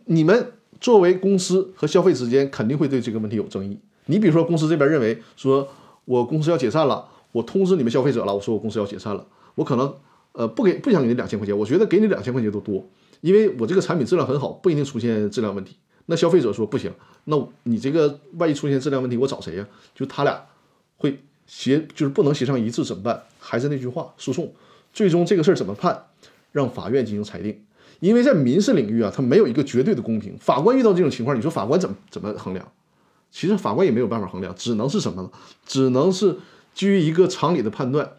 [0.05, 3.77] 你们作为公司和消费之间肯定会对这个问题有争议。
[4.07, 5.69] 你比如说公司这边认为说
[6.05, 9.93] 我公司要解散了，我通知你们消费者了，我说我公司要解散了，我可能
[10.33, 12.85] 呃不给不想给你两千块钱，我觉得给你两千块钱都多，
[13.21, 15.75] 因为我这个产品质量很好，不一定出现质量问题。
[16.07, 16.91] 那消费者说不行，
[17.25, 19.67] 那你这个万一出现质量问题，我找谁呀？
[19.93, 20.45] 就他俩
[20.97, 23.23] 会协就是不能协商一致怎么办？
[23.39, 24.53] 还是那句话，诉讼，
[24.91, 26.05] 最终这个事儿怎么判？
[26.51, 27.63] 让法院进行裁定，
[28.01, 30.37] 因为在民事领域啊，它没有一个绝对的公平。
[30.37, 32.69] 法官遇到这种情况，你说法官怎么怎么衡量？
[33.31, 35.29] 其实法官也没有办法衡量，只能是什么呢？
[35.65, 36.35] 只能是
[36.73, 38.11] 基于一个常理的判断，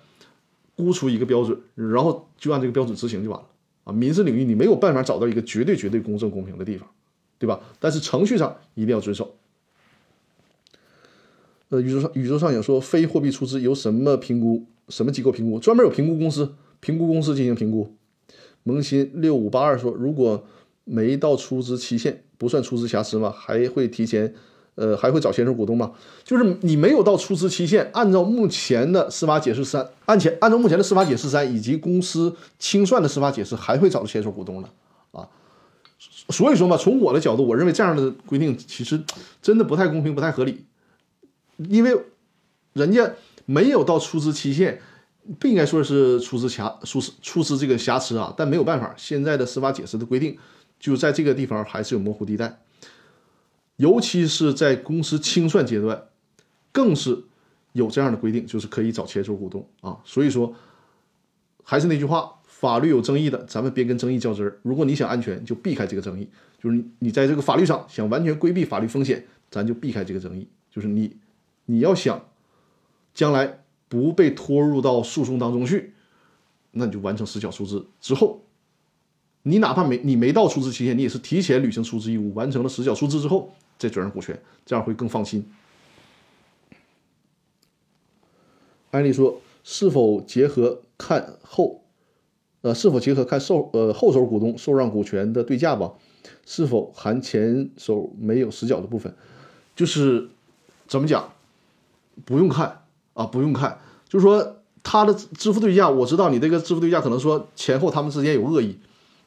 [0.82, 3.46] 估出一个标准，然后就按这个标准执行就完了
[3.84, 3.92] 啊。
[3.92, 6.88] 民事领域你没有办法找到一个绝对绝对公正公平的地方，
[7.38, 7.60] 对吧？
[7.78, 9.36] 但是程序上一定要遵守。
[11.68, 14.66] 呃，宇宙上宇宙上有说非货币出资由什么评估？
[14.88, 15.58] 什么机构评估？
[15.58, 17.94] 专门有评估公司，评估公司进行评估。
[18.64, 20.44] 萌新六五八二说：“如果
[20.84, 23.30] 没到出资期限，不算出资瑕疵吗？
[23.30, 24.34] 还会提前，
[24.74, 25.92] 呃，还会找牵手股东吗？
[26.24, 34.68] 就是你没有到出资期限，按照目前的司法解释三，按前按照目前的司法解释三以及公司清算的司法解释，还会找到牵手股东的
[35.12, 35.28] 啊。
[36.30, 39.02] 所以说嘛，从我的角度，我认为这样的规定其实
[39.40, 40.64] 真的不太公平，不太合理，
[41.56, 41.96] 因为
[42.72, 43.12] 人家
[43.46, 44.80] 没有到出资期限。”
[45.38, 50.36] 不应该说是出资瑕出资出资这个瑕疵啊，但没有办法，现在的司法解释的规定
[50.80, 52.58] 就在这个地方还是有模糊地带，
[53.82, 56.00] 尤其是在公司清算阶段，
[56.70, 57.24] 更是
[57.72, 59.98] 有这样的规定，就是可以找前手股东啊。
[60.04, 60.54] 所以说，
[61.64, 64.60] 还是那句话，法律有争议的，咱们别跟争议较真儿。
[64.62, 66.28] 如果你想安全，就避开这个争议，
[66.62, 70.46] 就是你你在这个法律上想完全规避法律风险，咱就避开这个争议。
[70.70, 71.16] 就是你
[71.66, 72.24] 你要想
[73.12, 73.58] 将来。
[73.92, 75.92] 不被拖入到诉讼当中去，
[76.70, 78.42] 那你就完成实缴出资之后，
[79.42, 83.52] 你哪怕没你没到出资期限，你也是提前履行出资义务，完成了实缴出资之后
[83.82, 85.50] 再转让股权，这样会更放心。
[88.92, 91.82] 按理说，是否结合看后，
[92.60, 95.92] 呃，是否结合看受呃后手股东受让股权的对价吧？
[96.46, 99.14] 是否含前手没有实缴的部分？
[99.74, 100.28] 就是
[100.86, 101.32] 怎么讲，
[102.24, 102.78] 不用看。
[103.14, 103.78] 啊，不用看，
[104.08, 108.78] 就是说他的支付对价，我知道你这个支付对价可能说前后他们之间有恶意，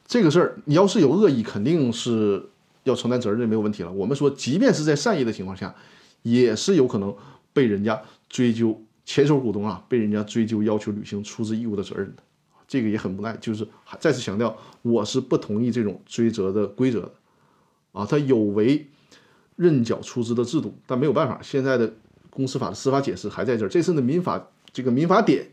[0.08, 2.50] 这个事儿你要是有恶意，肯定是
[2.86, 3.92] 要承担责任的，没有问题了。
[3.92, 5.76] 我们说，即便是在善意的情况下，
[6.24, 7.16] 也是有可能
[7.54, 12.24] 被人家追究前手股东啊，被人家追究要求履行出资义务的责任的，
[12.68, 13.38] 这个也很无奈。
[13.40, 13.68] 就是
[14.00, 17.12] 再次强调，我是不同意这种追责的规则的，
[17.92, 18.88] 啊，他有违
[19.56, 21.94] 认缴出资的制度，但没有办法，现在的。
[22.28, 23.70] 公司法的司法解释还在这儿。
[23.70, 25.48] 这次呢，民法这个民法典，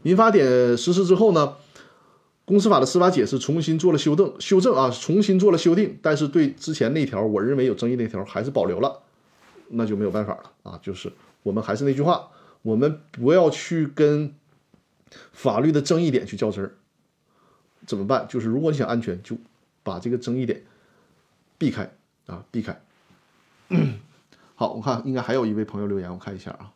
[0.00, 1.52] 民法典实施之后呢，
[2.44, 5.98] 公司法的司法解释重新做了修正，修正啊，重新做了修订。
[6.02, 9.02] 但是对之前那条我认为有争议那条还是保留了，
[9.68, 10.78] 那就没有办法了啊。
[10.82, 12.30] 就是我们还是那句话，
[12.62, 14.34] 我们不要去跟
[15.32, 16.74] 法律的争议点去较真儿。
[17.86, 18.26] 怎么办？
[18.28, 19.36] 就是如果你想安全，就
[19.82, 20.64] 把这个争议点
[21.56, 21.90] 避开
[22.26, 22.80] 啊，避开。
[24.54, 26.72] 好，我看应该还有一位朋友留言，我看一下啊。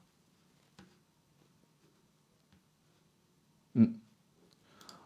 [3.75, 4.01] 嗯，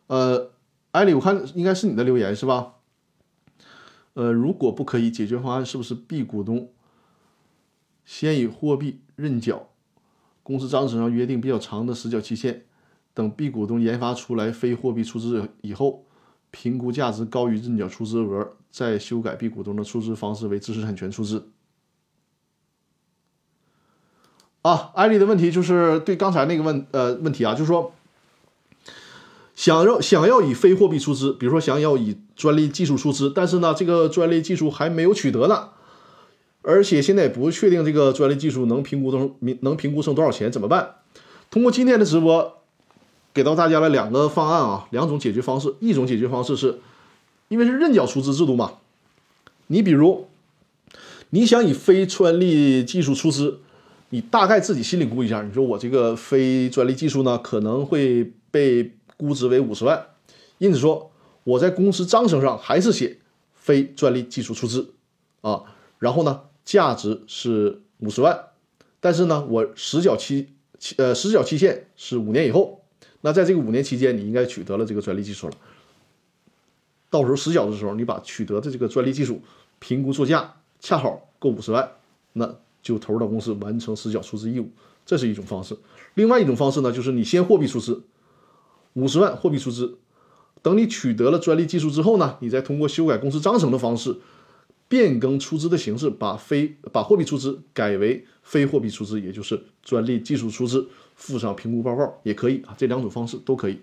[0.07, 0.52] 呃，
[0.93, 2.75] 艾丽，我看应该是你的留言是吧？
[4.15, 6.71] 呃，如果不可以，解决方案是不是 B 股东
[8.05, 9.71] 先以货币认缴，
[10.43, 12.67] 公司章程上约定比较长的实缴期限，
[13.15, 16.05] 等 B 股东研发出来非货币出资以后，
[16.51, 21.49] 评估价值高于认缴出资额，再修改 B 股东的出资方式为知识产权出资。
[24.61, 27.95] 啊，艾丽的问题就是对刚才那个问呃问题啊，就是说，
[29.63, 35.69] 想要想要以非货币出资，比如说想要以专利技术出资，但是呢，这个专利技术还没有取得呢，
[36.63, 40.97] 而且现在也不确定这个专利技术能评估成能评估成多少钱，怎么办？
[41.49, 42.55] 通过今天的直播，
[43.33, 45.73] 给到大家了两个方案啊，两种解决方式。
[45.79, 46.81] 一种解决方式是，
[47.47, 48.79] 因为是认缴出资制度嘛，
[49.69, 50.27] 你比如。
[51.31, 53.61] 你想以非专利技术出资，
[54.11, 58.97] 你大概自己心里估一下，你说我这个非专利技术呢可能会被
[59.27, 60.07] 估值为五十万，
[60.59, 61.11] 因此说
[61.45, 63.19] 我在公司章程上还是写
[63.55, 64.93] 非专利技术出资。
[65.41, 65.65] 啊，
[65.99, 68.47] 然后呢价值是五十万，
[69.01, 70.49] 但是呢我实缴期
[70.79, 72.83] 期呃实缴期限是五年以后，
[73.23, 75.55] 那在这个五年期间你应该取得了这个专利技术了，
[77.11, 79.41] 到时候实缴的时候你把取得的这个专利技术
[79.79, 80.57] 评估作价。
[80.85, 81.93] 恰好够五十万，
[82.33, 84.69] 那就投入到公司完成实缴出资义务，
[85.07, 85.79] 这是一种方式。
[86.15, 88.03] 另外一种方式呢，就是你先货币出资，
[88.95, 89.99] 五十万货币出资，
[90.61, 94.17] 等你取得了专利技术之后呢，你再通过修改公司章程的方式，
[94.89, 103.81] 变更出资的形式，把非把货币出资改为非货币出资，也就是专利技术出资，附上评估报告也可以啊，这两种方式都可以，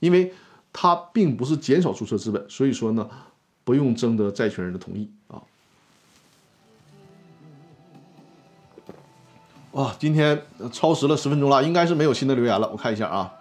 [0.00, 0.32] 因为
[0.72, 3.08] 它并不是减少注册资本，所以说呢，
[3.64, 5.42] 不用征得债权人的同意啊。
[9.72, 10.42] 哇，今天
[10.72, 12.68] 超时了十分钟了，应该是没有新的留言了。
[12.72, 13.32] 我看一下啊。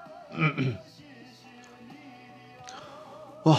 [3.47, 3.57] 哇，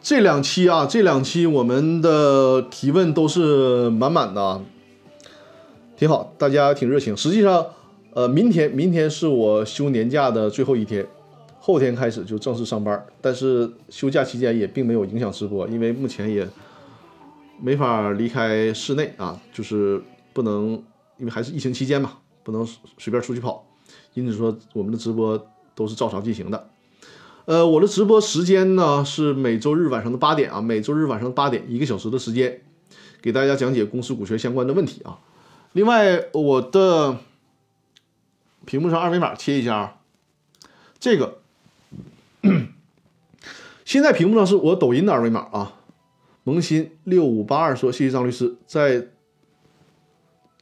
[0.00, 4.62] 这两期啊，这两期我们的提问都是满满的，
[5.96, 7.16] 挺好，大家挺热情。
[7.16, 7.66] 实际上，
[8.14, 11.04] 呃，明天明天是我休年假的最后一天，
[11.58, 13.04] 后天开始就正式上班。
[13.20, 16.46] 但是休假期间也并没有影响直播，因为目前也
[17.60, 20.00] 没法离开室内啊，就是
[20.32, 20.80] 不能。
[21.18, 22.12] 因为还是疫情期间嘛，
[22.44, 22.64] 不能
[22.98, 23.64] 随便出去跑，
[24.12, 25.42] 因此说我们的直播
[25.74, 26.68] 都是照常进行的。
[27.46, 32.60] 呃，我的直播时间呢是每周日晚上的八点啊，每周日晚上八点一个小时的时间，
[33.22, 35.18] 给大家讲解公司股权相关的问题啊。
[35.72, 37.18] 另外，我的
[38.64, 39.96] 屏幕上二维码切一下啊，
[40.98, 41.38] 这个
[43.84, 45.72] 现在屏幕上是我抖音的二维码啊。
[46.42, 49.06] 萌新六五八二说：“谢谢张律师在。”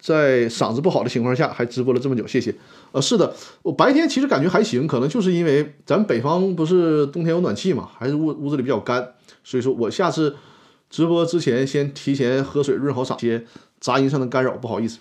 [0.01, 2.55] 在嗓子不好的情况下还直播了这么久，谢谢。
[2.95, 10.37] 呃，是的，我白天其实感觉还行，可能就是因为咱北方不是冬天有暖气嘛，还是屋屋子里比较干，所以说我下次
[10.89, 13.45] 直播之前先提前喝水润好嗓，些
[13.81, 15.01] 杂音上的干扰，不好意思。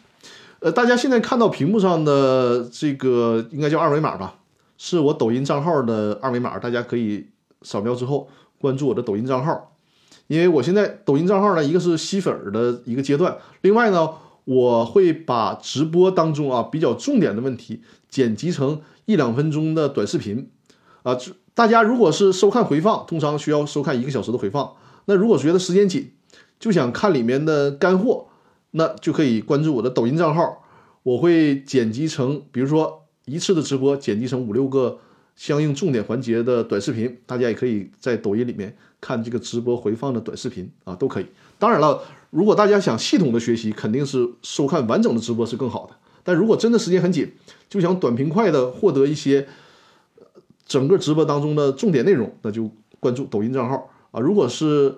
[0.57, 4.39] 呃，大家现在看到屏幕上的这个应该叫二维码吧，
[4.79, 7.27] 是我抖音账号的二维码，大家可以
[7.61, 8.27] 扫描之后
[8.59, 9.75] 关注我的抖音账号，
[10.25, 14.09] 因为我现在抖音账号呢，一个是吸粉的一个阶段，另外呢。
[14.45, 20.49] 我会把直播当中啊比较重点的问题剪辑成一两分钟的短视频，
[21.03, 21.17] 啊，
[21.53, 24.73] 大家如果是收看回放，通常需要收看一个小时的回放。
[25.05, 26.11] 那如果觉得时间紧，
[26.59, 28.27] 就想看里面的干货，
[28.71, 30.63] 那就可以关注我的抖音账号，
[31.03, 34.99] 我会剪辑成，比如说一次的直播剪辑成五六个
[35.35, 41.25] 相应重点环节的短视频，大家也可以在抖音里面看这个直播回放的短视频啊，都可以。
[41.57, 42.01] 当然了。
[42.34, 45.95] 如果大家想系统的学习，肯定是收看完整的直播是更好的。
[46.23, 47.31] 但如果真的时间很紧，
[47.69, 49.47] 就想短平快的获得一些
[50.65, 54.19] 整个直播当中的重点内容，那就关注抖音账号啊。
[54.19, 54.95] 如果是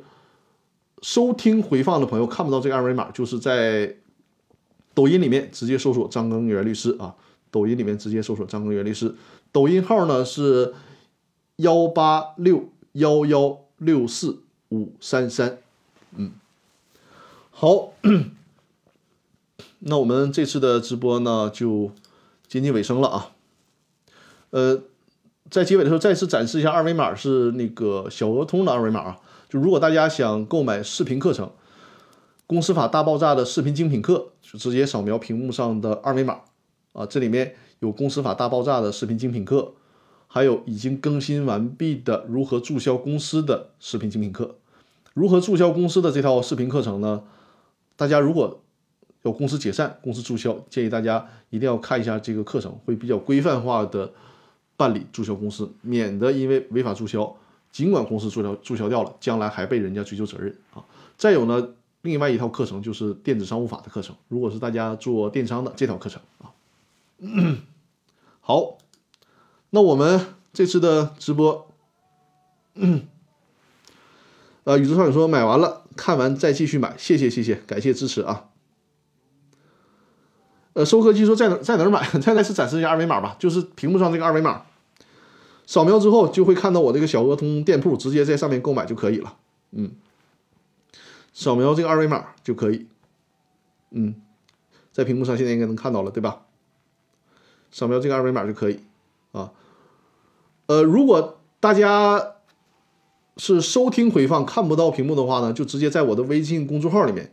[1.02, 3.98] 收听回放的朋友看不到这个二维码，就是在
[4.94, 7.14] 抖音里面直接搜索张根源律师啊。
[7.52, 9.14] 抖音里面直接搜索张根源律师，
[9.52, 10.74] 抖音号呢是
[11.58, 15.58] 幺八六幺幺六四五三三，
[16.16, 16.32] 嗯。
[17.66, 17.94] 好，
[19.80, 21.90] 那我们这次的直播呢就
[22.48, 23.32] 接近尾声了啊。
[24.52, 24.84] 呃，
[25.50, 29.20] 在结尾的时候再次展示一下二维码，是那个小鹅通的二维码啊。
[29.50, 31.48] 就如果大家想购买视频课程
[32.46, 36.42] 《公司法大爆炸》的视频精品课，就直接扫描屏幕上的二维码
[36.94, 37.08] 啊。
[37.08, 39.74] 这里面有《公司法大爆炸》的视频精品课，
[40.28, 44.54] 还有已经更新完毕的如何注销公司的视频精品课。
[45.16, 47.24] 如何注销公司的这套视频课程呢？
[47.96, 48.62] 大家如果
[49.24, 54.12] 有公司解散、公司注销，建议大家一定要看一下这个课程，会比较规范化的
[54.78, 57.36] 办理注销公司，免得因为违法注销，
[57.72, 60.84] 尽管公司注销注销掉了，将来还被人家追究责任啊。
[61.18, 61.70] 再有呢，
[62.02, 66.54] 另外一套课程就是电子商务法的课程，如果是大家做电商的这套课程啊。
[68.42, 68.78] 好，
[69.72, 71.68] 那我们这次的直播，
[74.66, 75.85] 呃，宇宙少女说买完了。
[75.96, 78.50] 看完再继续买，谢谢谢谢，感谢支持啊！
[80.74, 82.06] 呃，收割机说在哪在哪儿买？
[82.20, 84.64] 再次展示一下二维码吧，就是屏幕上这个二维码，
[85.66, 89.38] 扫描之后就会看到我这个小鹅通店铺，直接在上面购买就可以了。
[89.72, 89.92] 嗯，
[91.34, 92.88] 扫描这个二维码就可以。
[93.92, 94.16] 嗯，
[94.92, 96.42] 在屏幕上现在应该能看到了，对吧？
[97.72, 98.82] 扫描这个二维码就可以
[99.32, 99.52] 啊。
[100.66, 102.34] 呃，如果大家。
[103.38, 107.32] 是收听回放看不到屏幕的话呢，就直接在我的微信公众号里面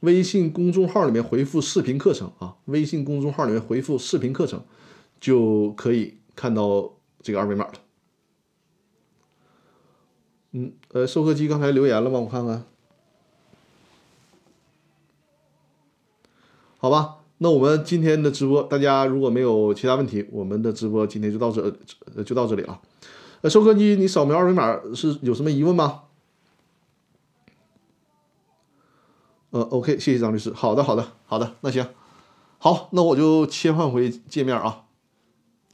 [0.00, 4.62] 微信公众号里面回复“视频课程”啊，微信公众号里面回复“视频课程”，
[5.20, 7.72] 就可以看到这个二维码了。
[10.52, 12.20] 嗯，呃，收割机刚才留言了吗？
[12.20, 12.64] 我看看。
[16.78, 22.80] 好吧，那我们今天的直播，大家如果没有其他问题，我们的直播今天就到这，就到这里了。
[23.40, 26.02] 呃，收割机，你扫描二维码是有什么疑问吗？
[29.50, 30.52] 呃，OK，谢谢张律师。
[30.52, 31.86] 好的，好的，好的，那行，
[32.58, 34.82] 好，那我就切换回界面啊。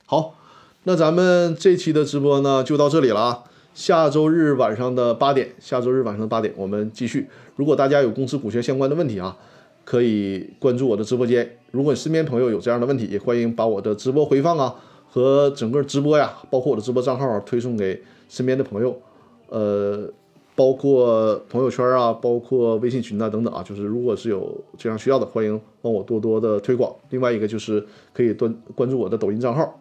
[0.06, 0.34] 好，
[0.82, 3.44] 那咱们这期的直播呢就到这里了啊。
[3.74, 7.28] 下周日晚上的八点，下周日晚上的八点我们继续。
[7.56, 9.36] 如果大家有公司股权相关的问题啊，
[9.84, 11.58] 可以关注我的直播间。
[11.72, 14.76] 如果你身边朋友有这样的问题，也欢迎把我的直播回放啊
[15.14, 19.00] 和整个直播呀，包括我的直播账号推送给身边的朋友。
[19.48, 20.10] 呃。
[20.56, 26.94] 包括朋友圈啊，包括微信群啊等等啊，就是如果是有这样需要的，欢迎帮我多多的推广。
[27.10, 29.80] 另外一个就是可以关关注我的抖音账号。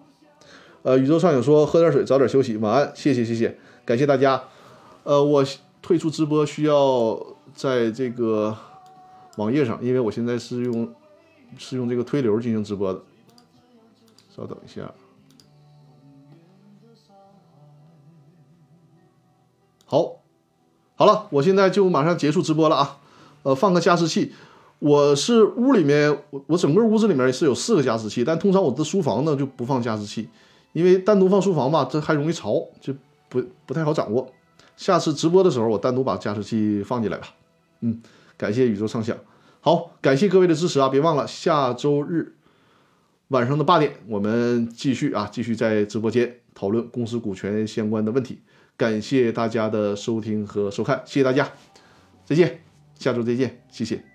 [0.81, 3.55] 呃，宇宙上影说喝点水，早点休息，晚安，谢谢谢谢，
[3.85, 4.41] 感谢大家。
[5.03, 5.45] 呃，我
[5.79, 7.23] 退出直播需要
[7.53, 8.57] 在这个
[9.37, 10.91] 网页上，因为我现在是用
[11.55, 12.99] 是用这个推流进行直播的。
[14.35, 14.91] 稍等一下。
[19.93, 20.23] 好。
[20.95, 22.97] 好了，我现在就马上结束直播了啊，
[23.43, 24.33] 呃，放个加湿器。
[24.79, 30.27] 我是屋里面，我我整个屋子里面是有四个加湿器，但通常我的书房呢就不放加湿器，
[30.71, 32.91] 因为单独放书房吧，这还容易潮，就
[33.29, 34.27] 不不太好掌握。
[34.75, 37.27] 下次直播的时候，我单独把加湿器放进来吧。
[37.81, 38.01] 嗯，
[38.35, 39.15] 感谢宇宙畅想，
[39.61, 40.89] 好，感谢各位的支持啊！
[40.89, 42.33] 别忘了下周日
[43.27, 48.39] 晚上的八点，我们继续啊，继续在直播间讨论公司股权相关的问题。
[48.75, 51.51] 感谢大家的收听和收看，谢谢大家，
[52.25, 52.61] 再见，
[52.95, 54.12] 下周再见，谢谢。